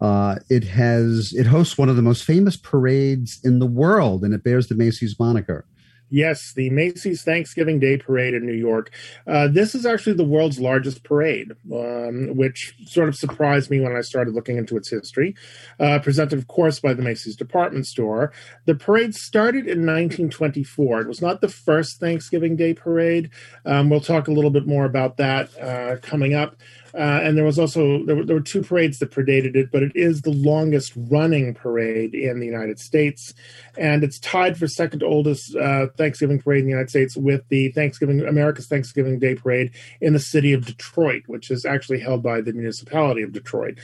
[0.00, 4.32] Uh, it has it hosts one of the most famous parades in the world, and
[4.34, 5.64] it bears the Macy's moniker.
[6.10, 8.90] Yes, the Macy's Thanksgiving Day Parade in New York.
[9.26, 13.94] Uh, this is actually the world's largest parade, um, which sort of surprised me when
[13.94, 15.34] I started looking into its history.
[15.78, 18.32] Uh, presented, of course, by the Macy's department store.
[18.64, 21.02] The parade started in 1924.
[21.02, 23.30] It was not the first Thanksgiving Day parade.
[23.66, 26.56] Um, we'll talk a little bit more about that uh, coming up.
[26.94, 29.82] Uh, and there was also there were, there were two parades that predated it, but
[29.82, 33.34] it is the longest running parade in the United States,
[33.76, 37.70] and it's tied for second oldest uh, Thanksgiving parade in the United States with the
[37.72, 42.40] Thanksgiving America's Thanksgiving Day parade in the city of Detroit, which is actually held by
[42.40, 43.78] the municipality of Detroit.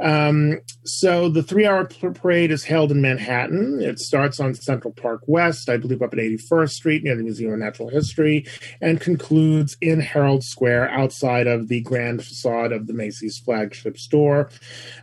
[0.00, 3.80] Um, so the three-hour parade is held in Manhattan.
[3.80, 7.52] It starts on Central Park West, I believe, up at 81st Street near the Museum
[7.52, 8.46] of Natural History,
[8.80, 14.50] and concludes in Herald Square outside of the Grand facade of the Macy's flagship store.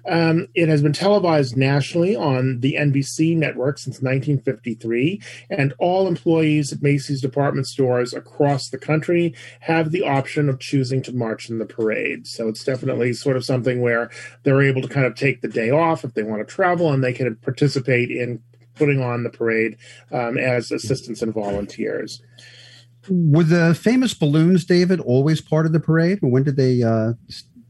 [0.08, 6.72] Um, it has been televised nationally on the NBC network since 1953, and all employees
[6.72, 11.58] at Macy's department stores across the country have the option of choosing to march in
[11.58, 12.28] the parade.
[12.28, 14.10] So it's definitely sort of something where
[14.44, 17.04] they're able to kind of take the day off if they want to travel and
[17.04, 18.42] they can participate in
[18.76, 19.78] putting on the parade
[20.12, 22.22] um, as assistants and volunteers.
[23.10, 26.20] Were the famous balloons, David, always part of the parade?
[26.22, 27.14] Or When did they uh,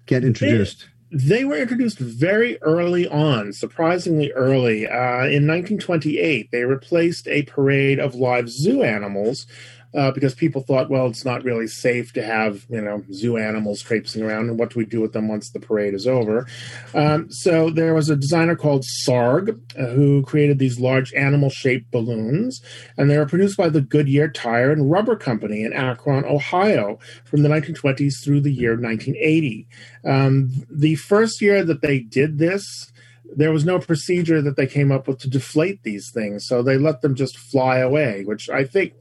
[0.06, 0.88] get introduced?
[1.12, 4.88] They, they, were introduced very early on, surprisingly early.
[4.88, 9.48] Uh, in 1928, they replaced a parade of live zoo animals
[9.94, 13.82] uh, because people thought, well, it's not really safe to have you know zoo animals
[13.82, 16.48] traipsing around, and what do we do with them once the parade is over?
[16.94, 22.62] Um, so there was a designer called Sarg uh, who created these large animal-shaped balloons,
[22.98, 27.44] and they were produced by the Goodyear Tire and Rubber Company in Akron, Ohio, from
[27.44, 29.68] the 1920s through the year 1980.
[30.06, 32.92] Um, the first year that they did this
[33.34, 36.78] there was no procedure that they came up with to deflate these things, so they
[36.78, 38.94] let them just fly away, which I think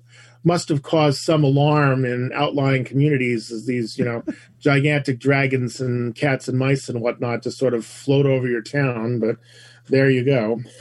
[0.45, 4.23] must have caused some alarm in outlying communities as these, you know,
[4.61, 9.19] gigantic dragons and cats and mice and whatnot just sort of float over your town.
[9.19, 9.37] But
[9.89, 10.61] there you go.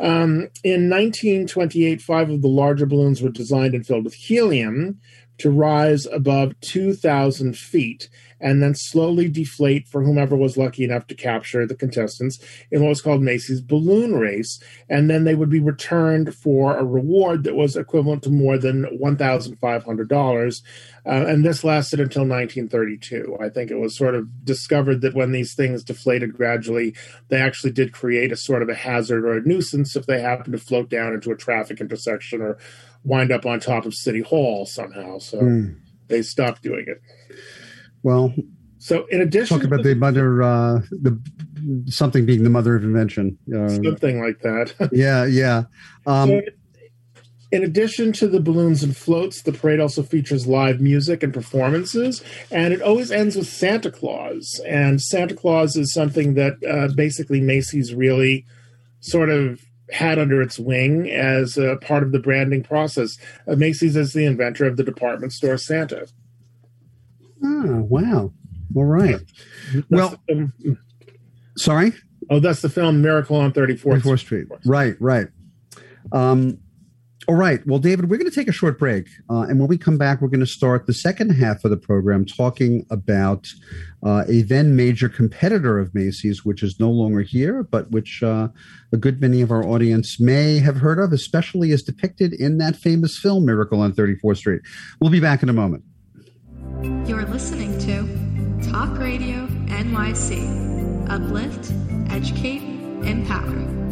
[0.00, 5.00] um, in 1928, five of the larger balloons were designed and filled with helium
[5.42, 8.08] to rise above 2,000 feet
[8.40, 12.38] and then slowly deflate for whomever was lucky enough to capture the contestants
[12.70, 14.60] in what was called Macy's balloon race.
[14.88, 18.84] And then they would be returned for a reward that was equivalent to more than
[19.00, 20.62] $1,500.
[21.04, 23.36] Uh, and this lasted until 1932.
[23.40, 26.94] I think it was sort of discovered that when these things deflated gradually,
[27.28, 30.52] they actually did create a sort of a hazard or a nuisance if they happened
[30.52, 32.58] to float down into a traffic intersection or
[33.04, 35.18] wind up on top of City Hall somehow.
[35.18, 35.76] So mm.
[36.08, 37.00] they stopped doing it.
[38.02, 38.34] Well,
[38.78, 41.20] so in addition, talk about the mother, uh, the
[41.86, 44.90] something being the mother of invention, uh, something like that.
[44.92, 45.64] yeah, yeah.
[46.04, 46.40] Um, so
[47.52, 52.24] in addition to the balloons and floats, the parade also features live music and performances,
[52.50, 54.60] and it always ends with Santa Claus.
[54.66, 58.46] And Santa Claus is something that uh, basically Macy's really
[59.00, 59.60] sort of
[59.92, 63.18] had under its wing as a part of the branding process.
[63.46, 66.06] Uh, Macy's is the inventor of the department store Santa.
[67.44, 68.32] Oh, wow.
[68.74, 69.20] All right.
[69.74, 70.16] That's well,
[71.56, 71.92] sorry?
[72.30, 74.46] Oh, that's the film Miracle on 34th, 34th Street.
[74.64, 75.28] Right, right.
[76.12, 76.58] Um,
[77.28, 77.64] All right.
[77.66, 79.08] Well, David, we're going to take a short break.
[79.30, 81.76] Uh, and when we come back, we're going to start the second half of the
[81.76, 83.46] program talking about
[84.04, 88.48] uh, a then major competitor of Macy's, which is no longer here, but which uh,
[88.92, 92.74] a good many of our audience may have heard of, especially as depicted in that
[92.74, 94.62] famous film, Miracle on 34th Street.
[95.00, 95.84] We'll be back in a moment.
[97.06, 101.08] You're listening to Talk Radio NYC.
[101.08, 101.72] Uplift,
[102.10, 102.62] educate,
[103.06, 103.91] empower.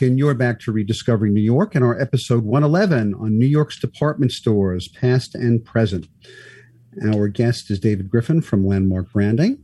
[0.00, 4.30] And you're back to Rediscovering New York and our episode 111 on New York's department
[4.30, 6.06] stores, past and present.
[7.04, 9.58] Our guest is David Griffin from Landmark Branding.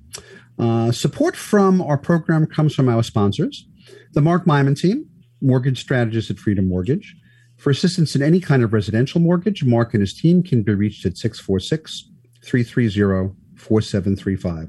[0.58, 3.68] Uh, support from our program comes from our sponsors,
[4.14, 5.08] the Mark Myman team,
[5.40, 7.14] mortgage strategist at Freedom Mortgage.
[7.56, 11.06] For assistance in any kind of residential mortgage, Mark and his team can be reached
[11.06, 12.10] at 646
[12.44, 14.68] 330 4735.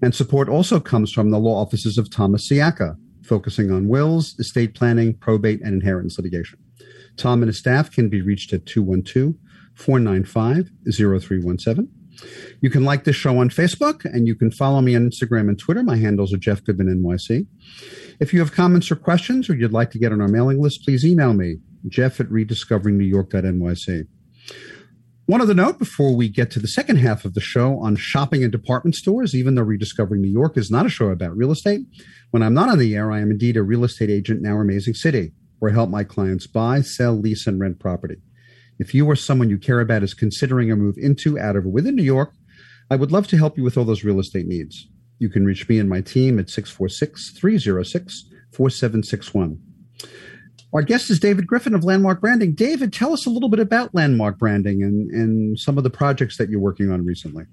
[0.00, 2.96] And support also comes from the law offices of Thomas Siaka,
[3.26, 6.58] focusing on wills, estate planning, probate, and inheritance litigation.
[7.16, 9.34] Tom and his staff can be reached at 212
[9.74, 11.88] 495 0317.
[12.62, 15.58] You can like this show on Facebook and you can follow me on Instagram and
[15.58, 15.82] Twitter.
[15.82, 17.46] My handles are Jeff Goodman NYC.
[18.20, 20.82] If you have comments or questions or you'd like to get on our mailing list,
[20.84, 21.56] please email me,
[21.88, 24.06] jeff at rediscoveringnewyork.nyc.
[25.26, 28.44] One other note before we get to the second half of the show on shopping
[28.44, 31.80] and department stores, even though Rediscovering New York is not a show about real estate,
[32.30, 34.62] when I'm not on the air, I am indeed a real estate agent in our
[34.62, 38.16] amazing city where I help my clients buy, sell, lease, and rent property.
[38.78, 41.70] If you or someone you care about is considering a move into, out, of, or
[41.70, 42.32] within New York,
[42.90, 44.86] I would love to help you with all those real estate needs.
[45.18, 49.58] You can reach me and my team at 646 306 4761.
[50.74, 52.54] Our guest is David Griffin of Landmark Branding.
[52.54, 56.36] David, tell us a little bit about Landmark Branding and, and some of the projects
[56.36, 57.44] that you're working on recently.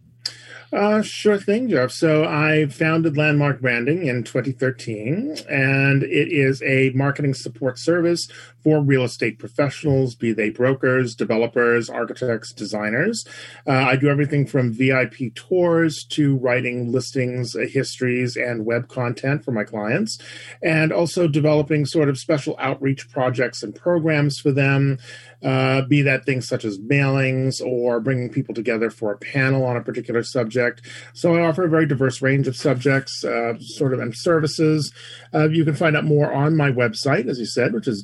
[0.74, 1.92] Uh, sure thing, Jeff.
[1.92, 8.28] So I founded Landmark Branding in 2013, and it is a marketing support service
[8.64, 13.26] for real estate professionals, be they brokers, developers, architects, designers.
[13.68, 19.44] Uh, I do everything from VIP tours to writing listings, uh, histories, and web content
[19.44, 20.18] for my clients,
[20.62, 24.98] and also developing sort of special outreach projects and programs for them.
[25.44, 29.76] Uh, be that things such as mailings or bringing people together for a panel on
[29.76, 30.82] a particular subject.
[31.14, 34.94] So I offer a very diverse range of subjects, uh, sort of, and services.
[35.34, 38.02] Uh, you can find out more on my website, as you said, which is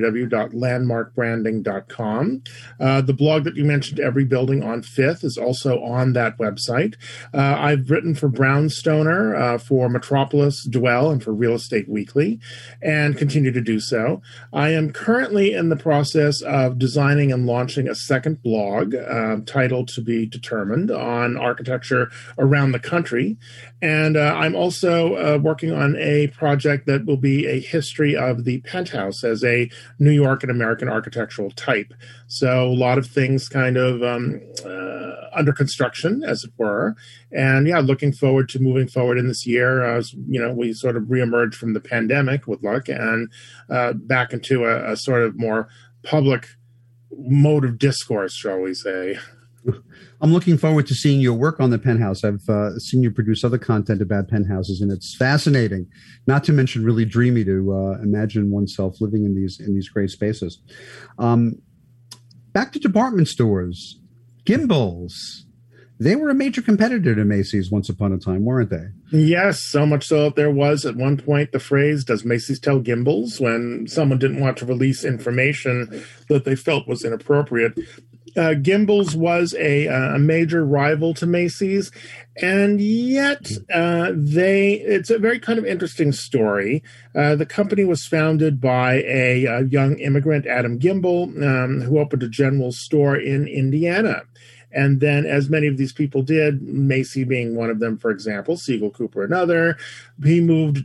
[0.00, 2.42] www.landmarkbranding.com.
[2.78, 6.94] Uh, the blog that you mentioned, Every Building on Fifth, is also on that website.
[7.34, 12.40] Uh, I've written for Brownstoner, uh, for Metropolis, Dwell, and for Real Estate Weekly,
[12.82, 14.22] and continue to do so.
[14.52, 19.88] I am currently in the process of designing and launching a second blog uh, titled
[19.88, 23.36] To Be Determined on architecture around the country.
[23.82, 28.44] And uh, I'm also uh, working on a project that will be a history of
[28.44, 31.92] the penthouse as a New York and American architectural type.
[32.26, 36.96] So a lot of things kind of um, uh, under construction, as it were.
[37.30, 40.96] And yeah, looking forward to moving forward in this year as you know we sort
[40.96, 43.30] of reemerge from the pandemic with luck and
[43.68, 45.68] uh, back into a, a sort of more
[46.02, 46.48] public
[47.18, 49.18] mode of discourse, shall we say.
[50.20, 52.24] I'm looking forward to seeing your work on the penthouse.
[52.24, 55.86] I've uh, seen you produce other content about penthouses, and it's fascinating.
[56.26, 60.10] Not to mention, really dreamy to uh, imagine oneself living in these in these great
[60.10, 60.60] spaces.
[61.18, 61.60] Um,
[62.52, 63.98] back to department stores,
[64.44, 65.42] Gimbels.
[65.98, 68.88] They were a major competitor to Macy's once upon a time, weren't they?
[69.12, 72.80] Yes, so much so that there was at one point the phrase, Does Macy's tell
[72.80, 73.40] Gimbels?
[73.40, 77.78] when someone didn't want to release information that they felt was inappropriate.
[78.36, 81.90] Uh, Gimbels was a, uh, a major rival to Macy's,
[82.42, 86.82] and yet uh, they it's a very kind of interesting story.
[87.14, 92.22] Uh, the company was founded by a, a young immigrant, Adam Gimbel, um, who opened
[92.22, 94.22] a general store in Indiana.
[94.72, 98.58] And then, as many of these people did, Macy being one of them, for example,
[98.58, 99.78] Siegel Cooper another,
[100.22, 100.84] he moved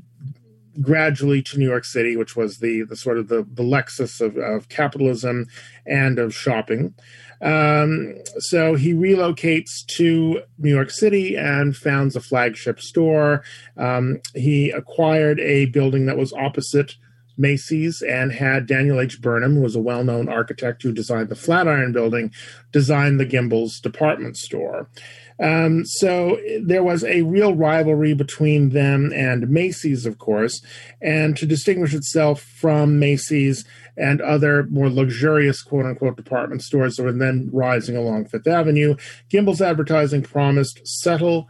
[0.79, 4.37] gradually to New York City, which was the, the sort of the, the Lexus of,
[4.37, 5.47] of capitalism
[5.85, 6.93] and of shopping.
[7.41, 13.43] Um, so he relocates to New York City and founds a flagship store.
[13.77, 16.95] Um, he acquired a building that was opposite
[17.37, 19.21] Macy's and had Daniel H.
[19.21, 22.31] Burnham, who was a well known architect who designed the Flatiron Building,
[22.71, 24.87] design the Gimbels department store.
[25.41, 30.61] Um, so there was a real rivalry between them and Macy's, of course.
[31.01, 33.65] And to distinguish itself from Macy's
[33.97, 38.95] and other more luxurious quote unquote department stores that were then rising along Fifth Avenue,
[39.29, 41.47] Gimbel's advertising promised settle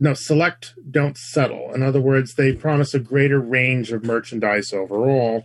[0.00, 1.74] no select don't settle.
[1.74, 5.44] In other words they promise a greater range of merchandise overall.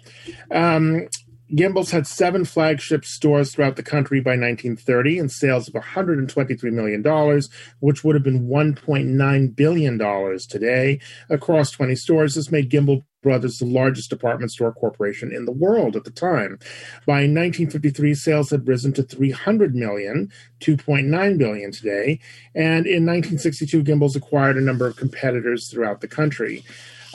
[0.51, 1.07] Um,
[1.53, 7.41] Gimbels had seven flagship stores throughout the country by 1930 and sales of $123 million,
[7.79, 10.99] which would have been $1.9 billion today.
[11.29, 15.95] Across 20 stores, this made Gimbel Brothers the largest department store corporation in the world
[15.95, 16.59] at the time.
[17.07, 22.19] By 1953, sales had risen to 300 million, 2.9 billion today.
[22.53, 26.63] And in 1962, Gimbels acquired a number of competitors throughout the country.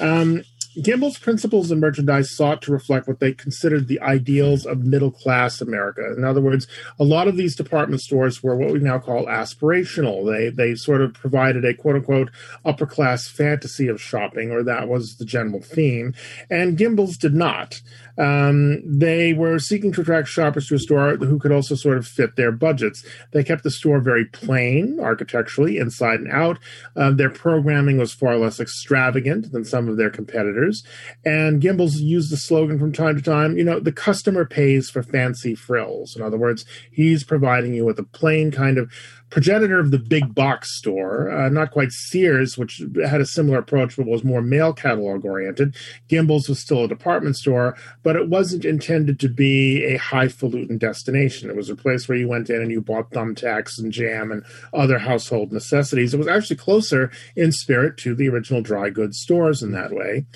[0.01, 0.43] Um,
[0.83, 5.61] Gimbel's principles and merchandise sought to reflect what they considered the ideals of middle class
[5.61, 6.13] America.
[6.17, 6.67] In other words,
[6.99, 10.27] a lot of these department stores were what we now call aspirational.
[10.27, 12.31] They they sort of provided a quote unquote
[12.65, 16.15] upper class fantasy of shopping, or that was the general theme.
[16.51, 17.81] And Gimbel's did not.
[18.19, 22.07] Um, they were seeking to attract shoppers to a store who could also sort of
[22.07, 23.05] fit their budgets.
[23.33, 26.59] They kept the store very plain architecturally, inside and out.
[26.97, 30.85] Uh, their programming was far less extravagant than some of their competitors.
[31.25, 35.03] And Gimbel's used the slogan from time to time, you know, the customer pays for
[35.03, 36.17] fancy frills.
[36.17, 38.93] In other words, he's providing you with a plain kind of
[39.31, 43.97] progenitor of the big box store, uh, not quite Sears, which had a similar approach
[43.97, 45.77] but was more mail catalog oriented.
[46.09, 51.51] Gimbel's was still a department store, but it wasn't intended to be a highfalutin destination.
[51.51, 54.45] It was a place where you went in and you bought thumbtacks and jam and
[54.73, 56.15] other household necessities.
[56.15, 60.27] It was actually closer in spirit to the original dry goods stores in that way.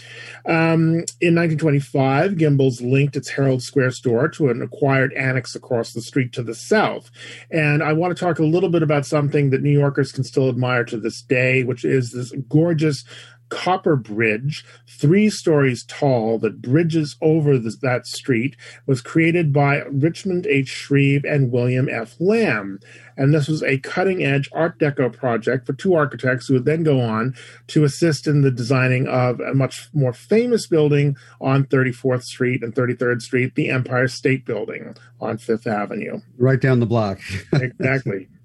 [0.47, 6.03] Um, in 1925, Gimbel's linked its Herald Square store to an acquired annex across the
[6.03, 7.11] street to the south.
[7.51, 10.49] And I want to talk a little bit about something that New Yorkers can still
[10.49, 13.05] admire to this day, which is this gorgeous
[13.53, 18.57] copper bridge, three stories tall, that bridges over this, that street,
[18.87, 20.69] was created by Richmond H.
[20.69, 22.17] Shreve and William F.
[22.19, 22.81] Lamb.
[23.15, 26.83] And this was a cutting edge Art Deco project for two architects who would then
[26.83, 27.35] go on
[27.67, 32.75] to assist in the designing of a much more famous building on 34th Street and
[32.75, 36.21] 33rd Street, the Empire State Building on Fifth Avenue.
[36.39, 37.19] Right down the block.
[37.53, 38.29] exactly.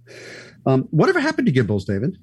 [0.65, 2.17] Um, whatever happened to Gimbels, David?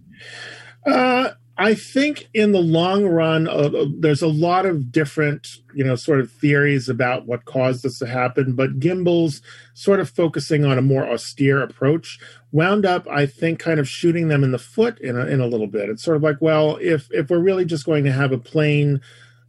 [0.87, 5.85] Uh, I think in the long run, uh, uh, there's a lot of different, you
[5.85, 8.55] know, sort of theories about what caused this to happen.
[8.55, 9.41] But Gimbels,
[9.73, 12.19] sort of focusing on a more austere approach,
[12.51, 15.47] wound up, I think, kind of shooting them in the foot in a, in a
[15.47, 15.89] little bit.
[15.89, 19.01] It's sort of like, well, if if we're really just going to have a plain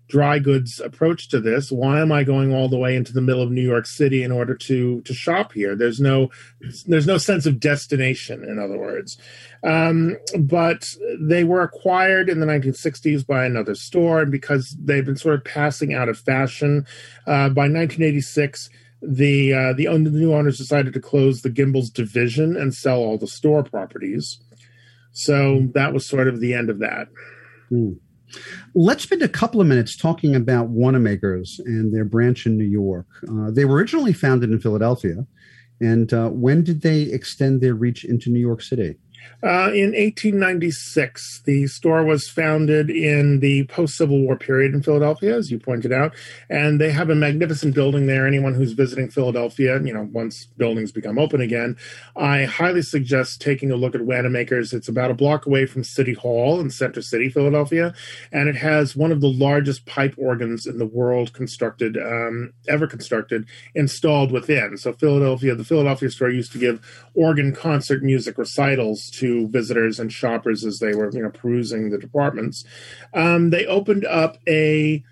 [0.08, 3.41] dry goods approach to this why am i going all the way into the middle
[3.41, 5.76] of new york city in order to to shop here?
[5.76, 6.30] There's no
[6.86, 9.18] there's no sense of destination in other words.
[9.64, 15.16] Um, but they were acquired in the 1960s by another store and because they've been
[15.16, 16.86] sort of passing out of fashion
[17.26, 18.70] uh, by 1986
[19.01, 23.28] the uh, the, new owners decided to close the gimbels division and sell all the
[23.28, 24.39] store properties.
[25.12, 27.08] So that was sort of the end of that.
[27.72, 27.99] Mm.
[28.73, 33.07] Let's spend a couple of minutes talking about Wanamaker's and their branch in New York.
[33.30, 35.26] Uh, they were originally founded in Philadelphia.
[35.82, 38.95] And uh, when did they extend their reach into New York City?
[39.43, 45.36] Uh, in 1896, the store was founded in the post Civil War period in Philadelphia,
[45.36, 46.15] as you pointed out,
[46.49, 48.26] and they have a magnificent building there.
[48.26, 51.78] Anyone who's visiting Philadelphia, you know, once buildings become open again,
[52.15, 54.73] I highly suggest taking a look at Wanamaker's.
[54.73, 57.93] It's about a block away from City Hall in Center City, Philadelphia,
[58.32, 62.88] and it has one of the largest pipe organs in the world constructed, um, ever
[62.88, 63.45] constructed,
[63.76, 64.76] installed within.
[64.78, 66.82] So, Philadelphia, the Philadelphia store used to give
[67.13, 71.97] organ concert music recitals to visitors and shoppers as they were, you know, perusing the
[71.97, 72.63] departments.
[73.13, 75.03] Um, they opened up a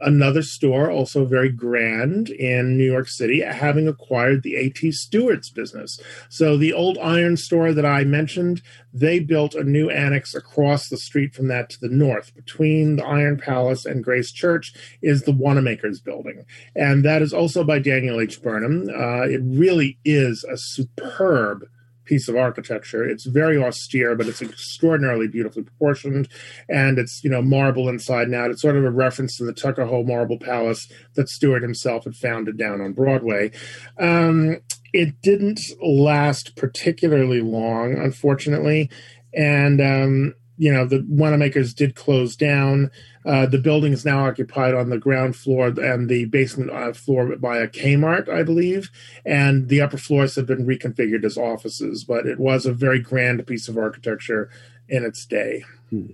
[0.00, 4.92] another store, also very grand in New York City, having acquired the A.T.
[4.92, 6.00] Stewart's business.
[6.28, 10.96] So the old iron store that I mentioned, they built a new annex across the
[10.96, 12.34] street from that to the north.
[12.34, 16.44] Between the Iron Palace and Grace Church is the Wanamaker's building.
[16.74, 18.42] And that is also by Daniel H.
[18.42, 18.88] Burnham.
[18.88, 21.66] Uh, it really is a superb
[22.10, 23.08] piece of architecture.
[23.08, 26.28] It's very austere, but it's extraordinarily beautifully proportioned,
[26.68, 28.50] and it's you know marble inside and out.
[28.50, 32.58] It's sort of a reference to the Tuckahoe Marble Palace that Stewart himself had founded
[32.58, 33.52] down on Broadway.
[33.96, 34.58] Um,
[34.92, 38.90] it didn't last particularly long, unfortunately,
[39.32, 42.90] and um, you know the Wanamaker's did close down.
[43.24, 47.34] Uh, the building is now occupied on the ground floor and the basement uh, floor
[47.36, 48.90] by a Kmart, I believe,
[49.24, 52.04] and the upper floors have been reconfigured as offices.
[52.04, 54.50] But it was a very grand piece of architecture
[54.90, 55.64] in its day.
[55.88, 56.06] Hmm.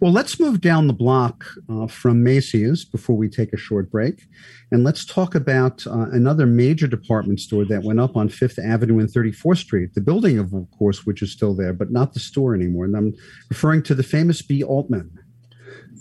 [0.00, 4.26] Well, let's move down the block uh, from Macy's before we take a short break.
[4.70, 8.98] And let's talk about uh, another major department store that went up on Fifth Avenue
[8.98, 9.94] and 34th Street.
[9.94, 12.84] The building, of course, which is still there, but not the store anymore.
[12.84, 13.14] And I'm
[13.48, 14.62] referring to the famous B.
[14.62, 15.18] Altman.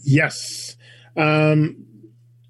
[0.03, 0.75] Yes.
[1.15, 1.85] Um,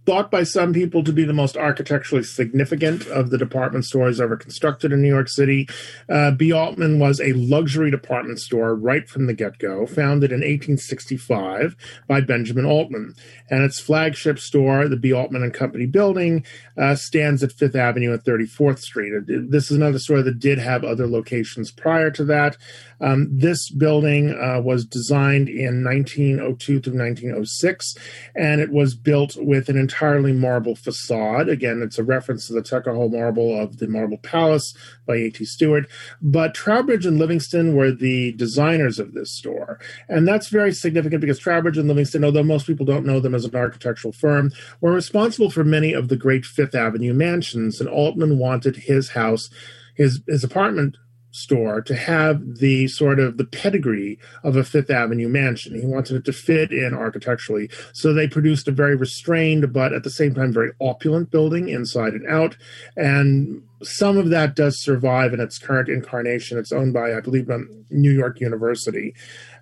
[0.05, 4.35] thought by some people to be the most architecturally significant of the department stores ever
[4.35, 5.67] constructed in New York City.
[6.09, 6.51] Uh, B.
[6.51, 11.75] Altman was a luxury department store right from the get go, founded in 1865
[12.07, 13.15] by Benjamin Altman.
[13.49, 15.13] And its flagship store, the B.
[15.13, 16.45] Altman and Company building,
[16.77, 19.13] uh, stands at Fifth Avenue and 34th Street.
[19.27, 22.57] This is another store that did have other locations prior to that.
[22.99, 27.97] Um, this building uh, was designed in 1902 through 1906,
[28.35, 31.47] and it was built with an entirely marble facade.
[31.47, 34.73] Again, it's a reference to the Tuckahoe marble of the Marble Palace
[35.05, 35.45] by A.T.
[35.45, 35.85] Stewart.
[36.21, 39.79] But Trowbridge and Livingston were the designers of this store.
[40.09, 43.45] And that's very significant because Trowbridge and Livingston, although most people don't know them as
[43.45, 47.79] an architectural firm, were responsible for many of the great Fifth Avenue mansions.
[47.79, 49.49] And Altman wanted his house
[49.95, 50.97] his his apartment
[51.33, 55.79] store to have the sort of the pedigree of a Fifth Avenue mansion.
[55.79, 57.69] He wanted it to fit in architecturally.
[57.91, 62.13] So they produced a very restrained, but at the same time, very opulent building inside
[62.13, 62.55] and out.
[62.95, 66.57] And some of that does survive in its current incarnation.
[66.57, 69.15] It's owned by, I believe, um, New York University.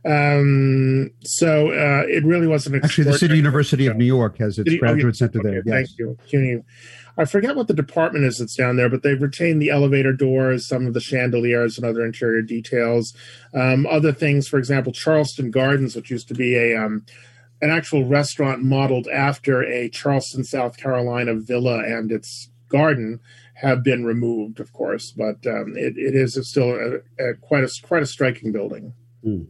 [0.04, 4.68] Um, so uh, it really wasn't actually the City University of New York has its
[4.68, 5.14] City, graduate oh, yeah.
[5.14, 5.64] center there.
[5.66, 5.90] Yes.
[5.90, 6.18] Thank you.
[6.28, 6.64] CUNY
[7.18, 10.68] I forget what the department is that's down there, but they've retained the elevator doors,
[10.68, 13.14] some of the chandeliers, and other interior details.
[13.54, 17.06] Um, other things, for example, Charleston Gardens, which used to be a um,
[17.62, 23.20] an actual restaurant modeled after a Charleston, South Carolina villa and its garden,
[23.56, 25.12] have been removed, of course.
[25.12, 28.94] But um, it, it is still a, a, quite a quite a striking building.
[29.26, 29.48] Mm.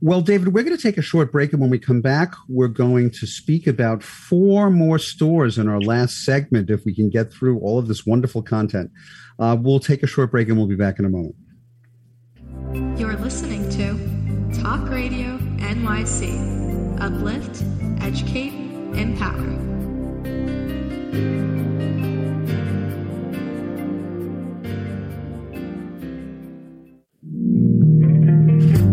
[0.00, 1.52] Well, David, we're going to take a short break.
[1.52, 5.80] And when we come back, we're going to speak about four more stores in our
[5.80, 8.90] last segment if we can get through all of this wonderful content.
[9.38, 11.36] Uh, we'll take a short break and we'll be back in a moment.
[12.98, 17.00] You're listening to Talk Radio NYC.
[17.00, 17.64] Uplift,
[18.02, 18.52] educate,
[18.94, 19.73] empower.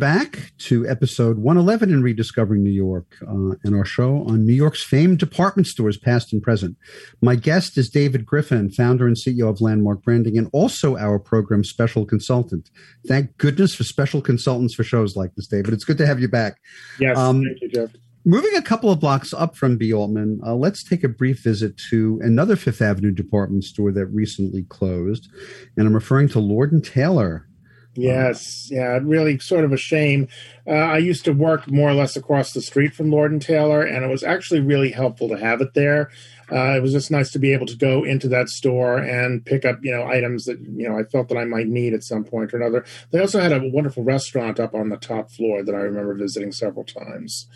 [0.00, 4.82] Back to episode 111 in Rediscovering New York uh, and our show on New York's
[4.82, 6.76] famed department stores, past and present.
[7.20, 11.62] My guest is David Griffin, founder and CEO of Landmark Branding, and also our program
[11.62, 12.70] special consultant.
[13.06, 15.74] Thank goodness for special consultants for shows like this, David.
[15.74, 16.56] It's good to have you back.
[16.98, 17.90] Yes, Um, thank you, Jeff.
[18.24, 19.92] Moving a couple of blocks up from B.
[19.92, 24.62] Altman, uh, let's take a brief visit to another Fifth Avenue department store that recently
[24.64, 25.28] closed.
[25.76, 27.46] And I'm referring to Lord and Taylor.
[27.94, 30.28] Yes, yeah, really sort of a shame.
[30.66, 33.82] Uh, I used to work more or less across the street from Lord and Taylor,
[33.82, 36.08] and it was actually really helpful to have it there.
[36.52, 39.64] Uh, it was just nice to be able to go into that store and pick
[39.64, 42.24] up, you know, items that you know I felt that I might need at some
[42.24, 42.84] point or another.
[43.10, 46.52] They also had a wonderful restaurant up on the top floor that I remember visiting
[46.52, 47.48] several times.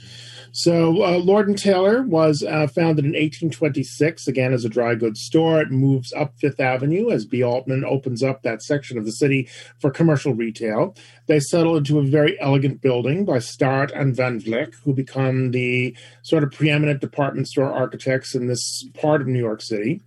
[0.57, 5.21] So uh, Lord and Taylor was uh, founded in 1826, again as a dry goods
[5.21, 5.61] store.
[5.61, 7.43] It moves up Fifth Avenue as B.
[7.43, 9.49] Altman opens up that section of the city
[9.81, 10.95] for commercial retail.
[11.27, 15.97] They settle into a very elegant building by Starrett and Van Vleck, who become the
[16.23, 20.03] sort of preeminent department store architects in this part of New York City.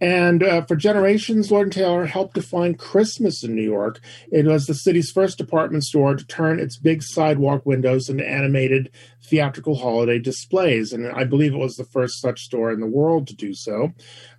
[0.00, 4.00] And uh, for generations, Lord and Taylor helped define Christmas in New York.
[4.32, 8.90] It was the city's first department store to turn its big sidewalk windows into animated
[9.30, 10.92] theatrical holiday displays.
[10.92, 13.92] And I believe it was the first such store in the world to do so.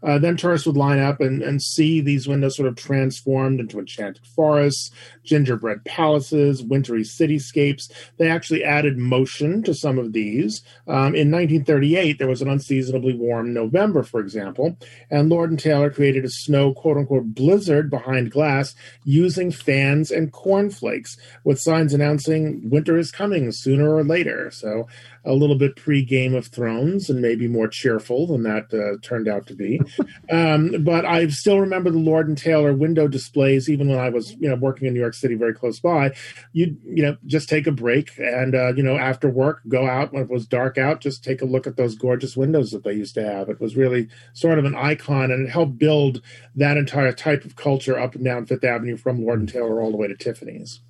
[0.04, 3.80] Uh, then tourists would line up and, and see these windows sort of transformed into
[3.80, 4.92] enchanted forests,
[5.24, 7.92] gingerbread palaces, wintry cityscapes.
[8.18, 10.62] They actually added motion to some of these.
[10.88, 14.78] Um, in 1938, there was an unseasonably warm November, for example,
[15.10, 18.76] and Lord and Taylor created a snow quote unquote blizzard behind glass
[19.06, 24.52] using fans and cornflakes with signs announcing winter is coming sooner or later.
[24.52, 24.81] So
[25.26, 29.28] a little bit pre Game of Thrones and maybe more cheerful than that uh, turned
[29.28, 29.82] out to be.
[30.32, 34.34] um, but I still remember the Lord and Taylor window displays, even when I was,
[34.34, 36.16] you know, working in New York City very close by.
[36.54, 40.14] You, you know, just take a break and, uh, you know, after work, go out
[40.14, 42.94] when it was dark out, just take a look at those gorgeous windows that they
[42.94, 43.50] used to have.
[43.50, 46.22] It was really sort of an icon and it helped build
[46.56, 49.92] that entire type of culture up and down Fifth Avenue from Lord and Taylor all
[49.92, 50.82] the way to Tiffany's.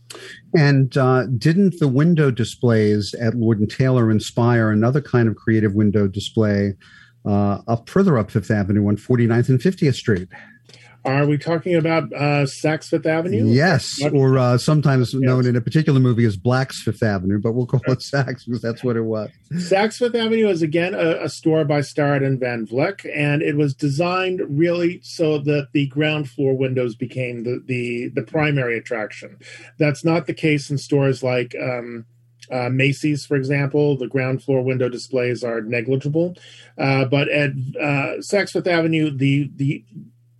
[0.55, 5.73] And uh, didn't the window displays at Lord and Taylor inspire another kind of creative
[5.73, 6.73] window display
[7.25, 10.29] uh, up further up Fifth Avenue on 49th and 50th Street?
[11.03, 13.45] Are we talking about uh, Saks Fifth Avenue?
[13.47, 17.65] Yes, or uh, sometimes known in a particular movie as Black's Fifth Avenue, but we'll
[17.65, 19.31] call it Saks because that's what it was.
[19.53, 23.57] Saks Fifth Avenue is again a, a store by Starrett and Van Vleck, and it
[23.57, 29.39] was designed really so that the ground floor windows became the the, the primary attraction.
[29.79, 31.55] That's not the case in stores like.
[31.59, 32.05] Um,
[32.51, 36.35] uh, Macy's, for example, the ground floor window displays are negligible,
[36.77, 39.85] uh, but at uh, Saks Fifth Avenue, the the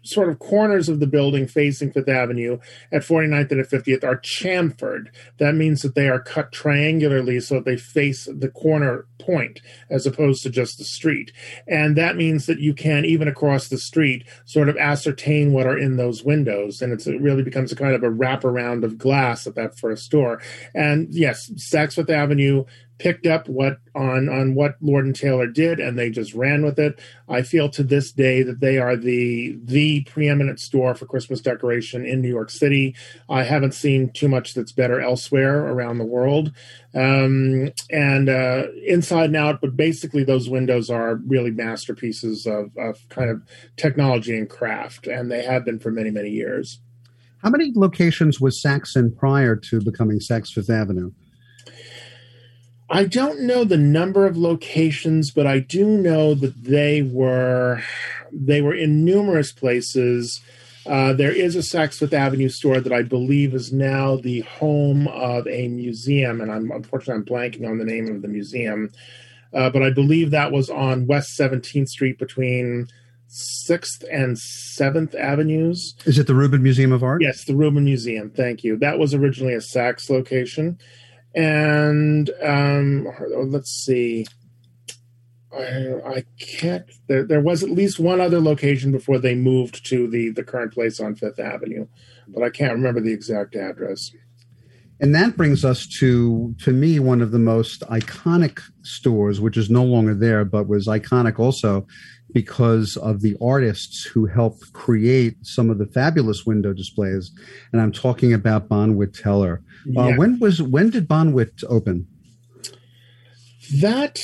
[0.04, 2.60] sort of corners of the building facing Fifth Avenue
[2.92, 5.08] at 49th and at 50th are chamfered.
[5.38, 10.06] That means that they are cut triangularly so that they face the corner point as
[10.06, 11.32] opposed to just the street.
[11.68, 15.78] And that means that you can, even across the street, sort of ascertain what are
[15.78, 16.82] in those windows.
[16.82, 20.42] And it really becomes a kind of a wraparound of glass at that first door.
[20.74, 22.66] And yes, Saks Fifth Avenue
[23.02, 26.78] picked up what on on what Lord and Taylor did and they just ran with
[26.78, 27.00] it.
[27.28, 32.06] I feel to this day that they are the the preeminent store for Christmas decoration
[32.06, 32.96] in New York City.
[33.28, 36.52] I haven't seen too much that's better elsewhere around the world.
[36.94, 43.00] Um, and uh, inside and out, but basically those windows are really masterpieces of, of
[43.10, 43.42] kind of
[43.78, 46.80] technology and craft, and they have been for many many years.
[47.42, 51.12] How many locations was Saks in prior to becoming Saks Fifth Avenue?
[52.92, 57.82] I don't know the number of locations, but I do know that they were
[58.34, 60.42] they were in numerous places.
[60.86, 65.08] Uh, there is a Saks Fifth Avenue store that I believe is now the home
[65.08, 68.92] of a museum, and I'm unfortunately I'm blanking on the name of the museum,
[69.54, 72.88] uh, but I believe that was on West 17th Street between
[73.28, 75.96] Sixth and Seventh Avenues.
[76.06, 77.22] Is it the Rubin Museum of Art?
[77.22, 78.32] Yes, the Rubin Museum.
[78.32, 78.76] Thank you.
[78.76, 80.78] That was originally a Saks location
[81.36, 83.08] and um,
[83.46, 84.26] let's see.
[85.54, 86.86] I, I can't.
[87.08, 90.74] There, there was at least one other location before they moved to the the current
[90.74, 91.88] place on Fifth Avenue,
[92.28, 94.12] but I can't remember the exact address.
[95.02, 99.68] And that brings us to, to me, one of the most iconic stores, which is
[99.68, 101.88] no longer there, but was iconic also
[102.34, 107.32] because of the artists who helped create some of the fabulous window displays.
[107.72, 109.62] And I'm talking about Bonwit Teller.
[109.98, 110.18] Uh, yeah.
[110.18, 112.08] When was when did Bonwit open?
[113.80, 114.20] That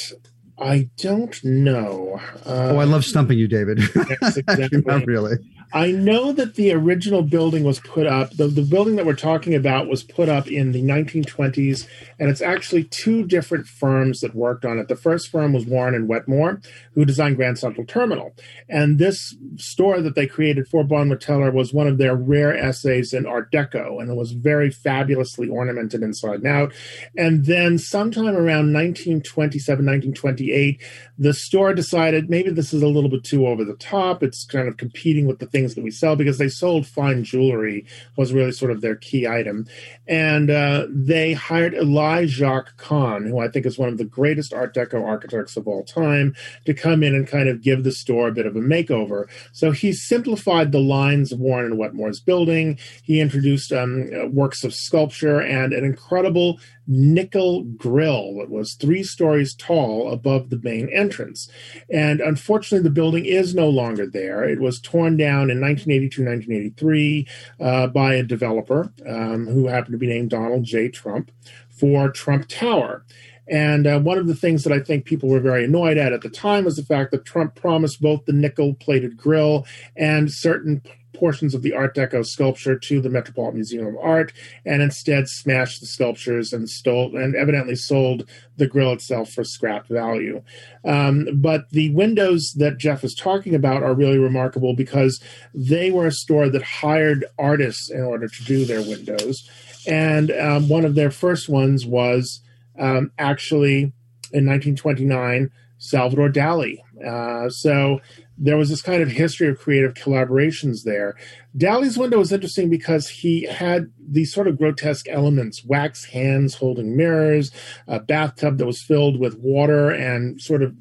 [0.59, 2.19] I don't know.
[2.45, 3.79] Uh, oh, I love stumping you, David.
[3.95, 4.81] Yes, exactly.
[4.85, 5.35] Not really.
[5.73, 9.53] I know that the original building was put up, the, the building that we're talking
[9.53, 11.87] about was put up in the 1920s,
[12.19, 14.87] and it's actually two different firms that worked on it.
[14.87, 16.61] The first firm was Warren and Wetmore,
[16.93, 18.33] who designed Grand Central Terminal.
[18.69, 23.11] And this store that they created for Bonwit Teller was one of their rare essays
[23.11, 26.73] in Art Deco, and it was very fabulously ornamented inside and out.
[27.17, 30.81] And then sometime around 1927, 1928,
[31.17, 34.21] the store decided maybe this is a little bit too over the top.
[34.21, 37.85] It's kind of competing with the things that we sell because they sold fine jewelry
[38.15, 39.65] was really sort of their key item.
[40.07, 44.53] And uh, they hired Ely Jacques Kahn, who I think is one of the greatest
[44.53, 48.27] Art Deco architects of all time, to come in and kind of give the store
[48.27, 49.25] a bit of a makeover.
[49.51, 52.77] So he simplified the lines of Warren and Wetmore's building.
[53.03, 59.53] He introduced um, works of sculpture and an incredible nickel grill that was three stories
[59.53, 61.49] tall above the main entrance.
[61.91, 64.43] And unfortunately, the building is no longer there.
[64.43, 67.27] It was torn down in 1982 1983
[67.59, 70.89] uh, by a developer um, who happened to be named Donald J.
[70.89, 71.31] Trump
[71.69, 73.05] for Trump Tower.
[73.49, 76.21] And uh, one of the things that I think people were very annoyed at at
[76.21, 79.65] the time was the fact that Trump promised both the nickel plated grill
[79.95, 80.81] and certain
[81.17, 84.31] portions of the Art Deco sculpture to the Metropolitan Museum of Art,
[84.65, 89.87] and instead smashed the sculptures and stole and evidently sold the grill itself for scrap
[89.87, 90.41] value.
[90.85, 95.21] Um, but the windows that Jeff is talking about are really remarkable because
[95.53, 99.49] they were a store that hired artists in order to do their windows,
[99.87, 102.41] and um, one of their first ones was
[102.79, 103.93] um, actually
[104.31, 106.79] in 1929 Salvador Dali.
[107.05, 107.99] Uh, so
[108.37, 111.15] there was this kind of history of creative collaborations there.
[111.57, 116.95] Dali's window was interesting because he had these sort of grotesque elements wax hands holding
[116.95, 117.51] mirrors,
[117.87, 120.75] a bathtub that was filled with water and sort of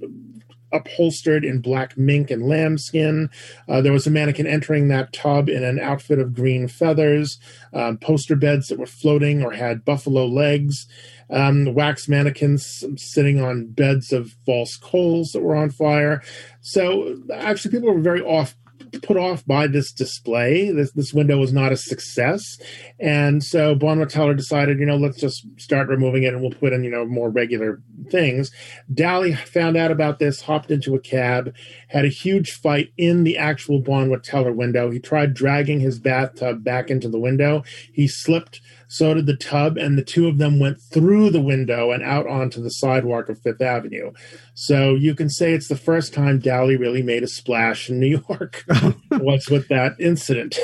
[0.73, 3.31] upholstered in black mink and lambskin.
[3.69, 7.39] Uh, there was a mannequin entering that tub in an outfit of green feathers,
[7.73, 10.87] um, poster beds that were floating or had buffalo legs
[11.31, 16.23] um, wax mannequins sitting on beds of false coals that were on fire.
[16.61, 18.55] So actually, people were very off
[19.03, 20.71] put off by this display.
[20.71, 22.59] This this window was not a success,
[22.99, 26.73] and so Bonwit Teller decided, you know, let's just start removing it, and we'll put
[26.73, 28.51] in, you know, more regular things.
[28.93, 31.55] Dali found out about this, hopped into a cab,
[31.89, 34.91] had a huge fight in the actual Bonwit Teller window.
[34.91, 37.63] He tried dragging his bathtub back into the window.
[37.93, 41.91] He slipped so did the tub, and the two of them went through the window
[41.91, 44.13] and out onto the sidewalk of Fifth Avenue.
[44.55, 48.23] So you can say it's the first time Dali really made a splash in New
[48.29, 48.65] York.
[49.11, 50.59] was with that incident.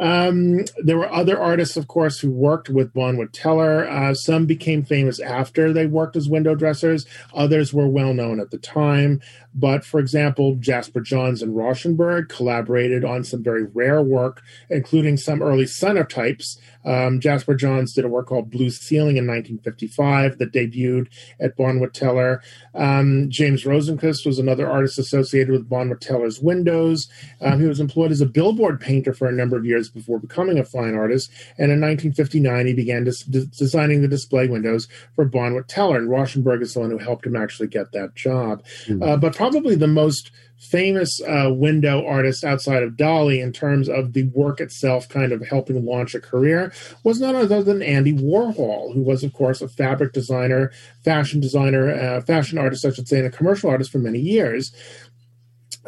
[0.00, 3.88] Um, there were other artists, of course, who worked with Bonwit Teller.
[3.88, 7.06] Uh, some became famous after they worked as window dressers.
[7.34, 9.20] Others were well known at the time.
[9.56, 15.42] But for example, Jasper Johns and Rauschenberg collaborated on some very rare work, including some
[15.42, 16.58] early cyanotypes.
[16.84, 21.08] Um, Jasper Johns did a work called Blue Ceiling in 1955 that debuted
[21.40, 22.42] at Bonwit Teller.
[22.74, 27.08] Um, James Rosenquist was another artist associated with Bonwit Teller's windows.
[27.40, 30.58] Um, he was employed as a billboard painter for a number of years before becoming
[30.58, 31.30] a fine artist.
[31.58, 35.96] And in 1959, he began dis- designing the display windows for Bonwit Teller.
[35.96, 38.62] And Rauschenberg is the one who helped him actually get that job.
[38.84, 39.02] Mm-hmm.
[39.02, 44.12] Uh, but probably the most famous uh, window artist outside of Dali in terms of
[44.12, 46.72] the work itself kind of helping launch a career
[47.04, 50.72] was none other than Andy Warhol, who was, of course, a fabric designer,
[51.04, 54.72] fashion designer, uh, fashion artist, I should say, and a commercial artist for many years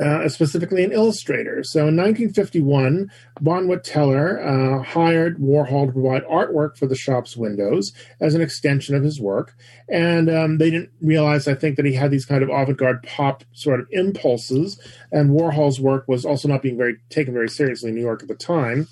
[0.00, 1.62] uh, specifically an illustrator.
[1.64, 7.92] So in 1951, Bonwit Teller uh, hired Warhol to provide artwork for the shop's windows
[8.20, 9.54] as an extension of his work.
[9.88, 13.44] And um, they didn't realize, I think, that he had these kind of avant-garde pop
[13.52, 14.80] sort of impulses.
[15.10, 18.28] And Warhol's work was also not being very taken very seriously in New York at
[18.28, 18.86] the time.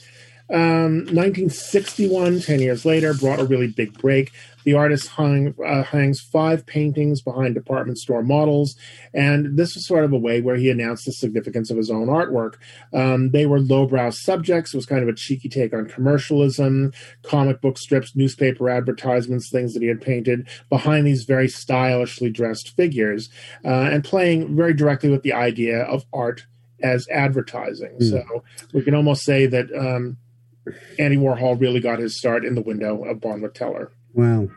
[0.48, 4.32] Um, 1961, 10 years later, brought a really big break.
[4.62, 8.76] The artist hung, uh, hangs five paintings behind department store models,
[9.14, 12.08] and this was sort of a way where he announced the significance of his own
[12.08, 12.54] artwork.
[12.92, 14.74] Um, they were lowbrow subjects.
[14.74, 16.92] It was kind of a cheeky take on commercialism,
[17.22, 22.76] comic book strips, newspaper advertisements, things that he had painted behind these very stylishly dressed
[22.76, 23.28] figures,
[23.64, 26.44] uh, and playing very directly with the idea of art
[26.82, 27.96] as advertising.
[28.00, 28.10] Mm.
[28.10, 30.18] So we can almost say that um,
[30.98, 33.92] Andy Warhol really got his start in the window of Bonwit Teller.
[34.14, 34.48] Wow.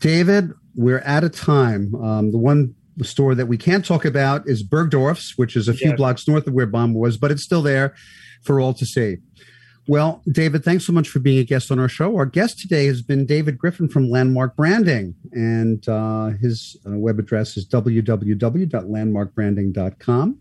[0.00, 1.94] David, we're out of time.
[1.94, 5.90] Um, the one store that we can't talk about is Bergdorf's, which is a few
[5.90, 5.96] yes.
[5.96, 7.94] blocks north of where Bomb was, but it's still there
[8.42, 9.16] for all to see.
[9.86, 12.16] Well, David, thanks so much for being a guest on our show.
[12.16, 17.18] Our guest today has been David Griffin from Landmark Branding, and uh, his uh, web
[17.18, 20.38] address is www.landmarkbranding.com.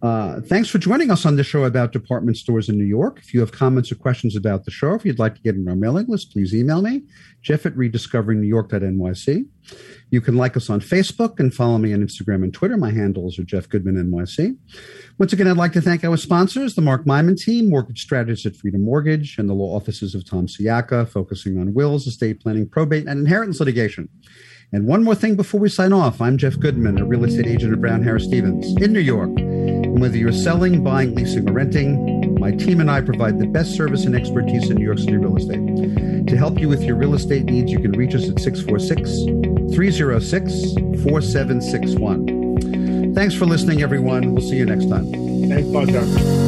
[0.00, 3.18] Uh, thanks for joining us on the show about department stores in New York.
[3.18, 5.68] If you have comments or questions about the show, if you'd like to get on
[5.68, 7.02] our mailing list, please email me,
[7.42, 9.46] jeff at rediscoveringnewyork.nyc.
[10.10, 12.76] You can like us on Facebook and follow me on Instagram and Twitter.
[12.76, 14.56] My handles are Jeff Goodman NYC.
[15.18, 18.56] Once again, I'd like to thank our sponsors, the Mark Myman team, mortgage strategists at
[18.56, 23.08] Freedom Mortgage, and the law offices of Tom Siaka, focusing on wills, estate planning, probate,
[23.08, 24.08] and inheritance litigation.
[24.70, 27.72] And one more thing before we sign off I'm Jeff Goodman, a real estate agent
[27.72, 29.30] at Brown Harris Stevens in New York.
[29.38, 33.74] And whether you're selling, buying, leasing, or renting, my team and I provide the best
[33.74, 36.26] service and expertise in New York City real estate.
[36.26, 40.52] To help you with your real estate needs, you can reach us at 646 306
[41.02, 43.14] 4761.
[43.14, 44.34] Thanks for listening, everyone.
[44.34, 45.10] We'll see you next time.
[45.48, 46.47] Thanks, podcast.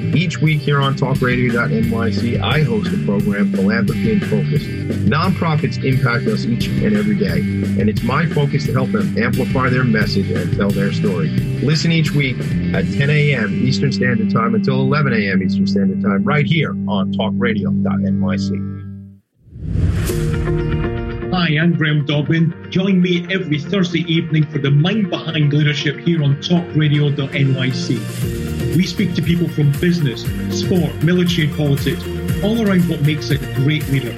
[0.13, 4.61] Each week here on talkradio.nyc, I host a program, Philanthropy in Focus.
[5.07, 7.39] Nonprofits impact us each and every day,
[7.79, 11.29] and it's my focus to help them amplify their message and tell their story.
[11.61, 12.37] Listen each week
[12.73, 13.65] at 10 a.m.
[13.65, 15.41] Eastern Standard Time until 11 a.m.
[15.41, 18.81] Eastern Standard Time, right here on talkradio.nyc.
[21.33, 22.53] Hi, I'm Graham Dobbin.
[22.69, 28.50] Join me every Thursday evening for the Mind Behind Leadership here on talkradio.nyc.
[28.75, 30.23] We speak to people from business,
[30.57, 32.01] sport, military, and politics,
[32.43, 34.13] all around what makes a great leader.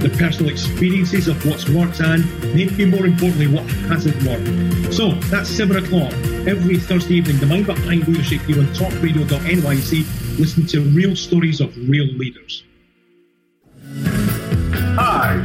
[0.00, 2.24] The personal experiences of what's worked and,
[2.54, 4.92] maybe more importantly, what hasn't worked.
[4.92, 6.12] So that's 7 o'clock
[6.46, 10.38] every Thursday evening, the Mind Behind Leadership here on talkradio.nyc.
[10.38, 12.64] Listen to real stories of real leaders.
[14.96, 15.44] Hi,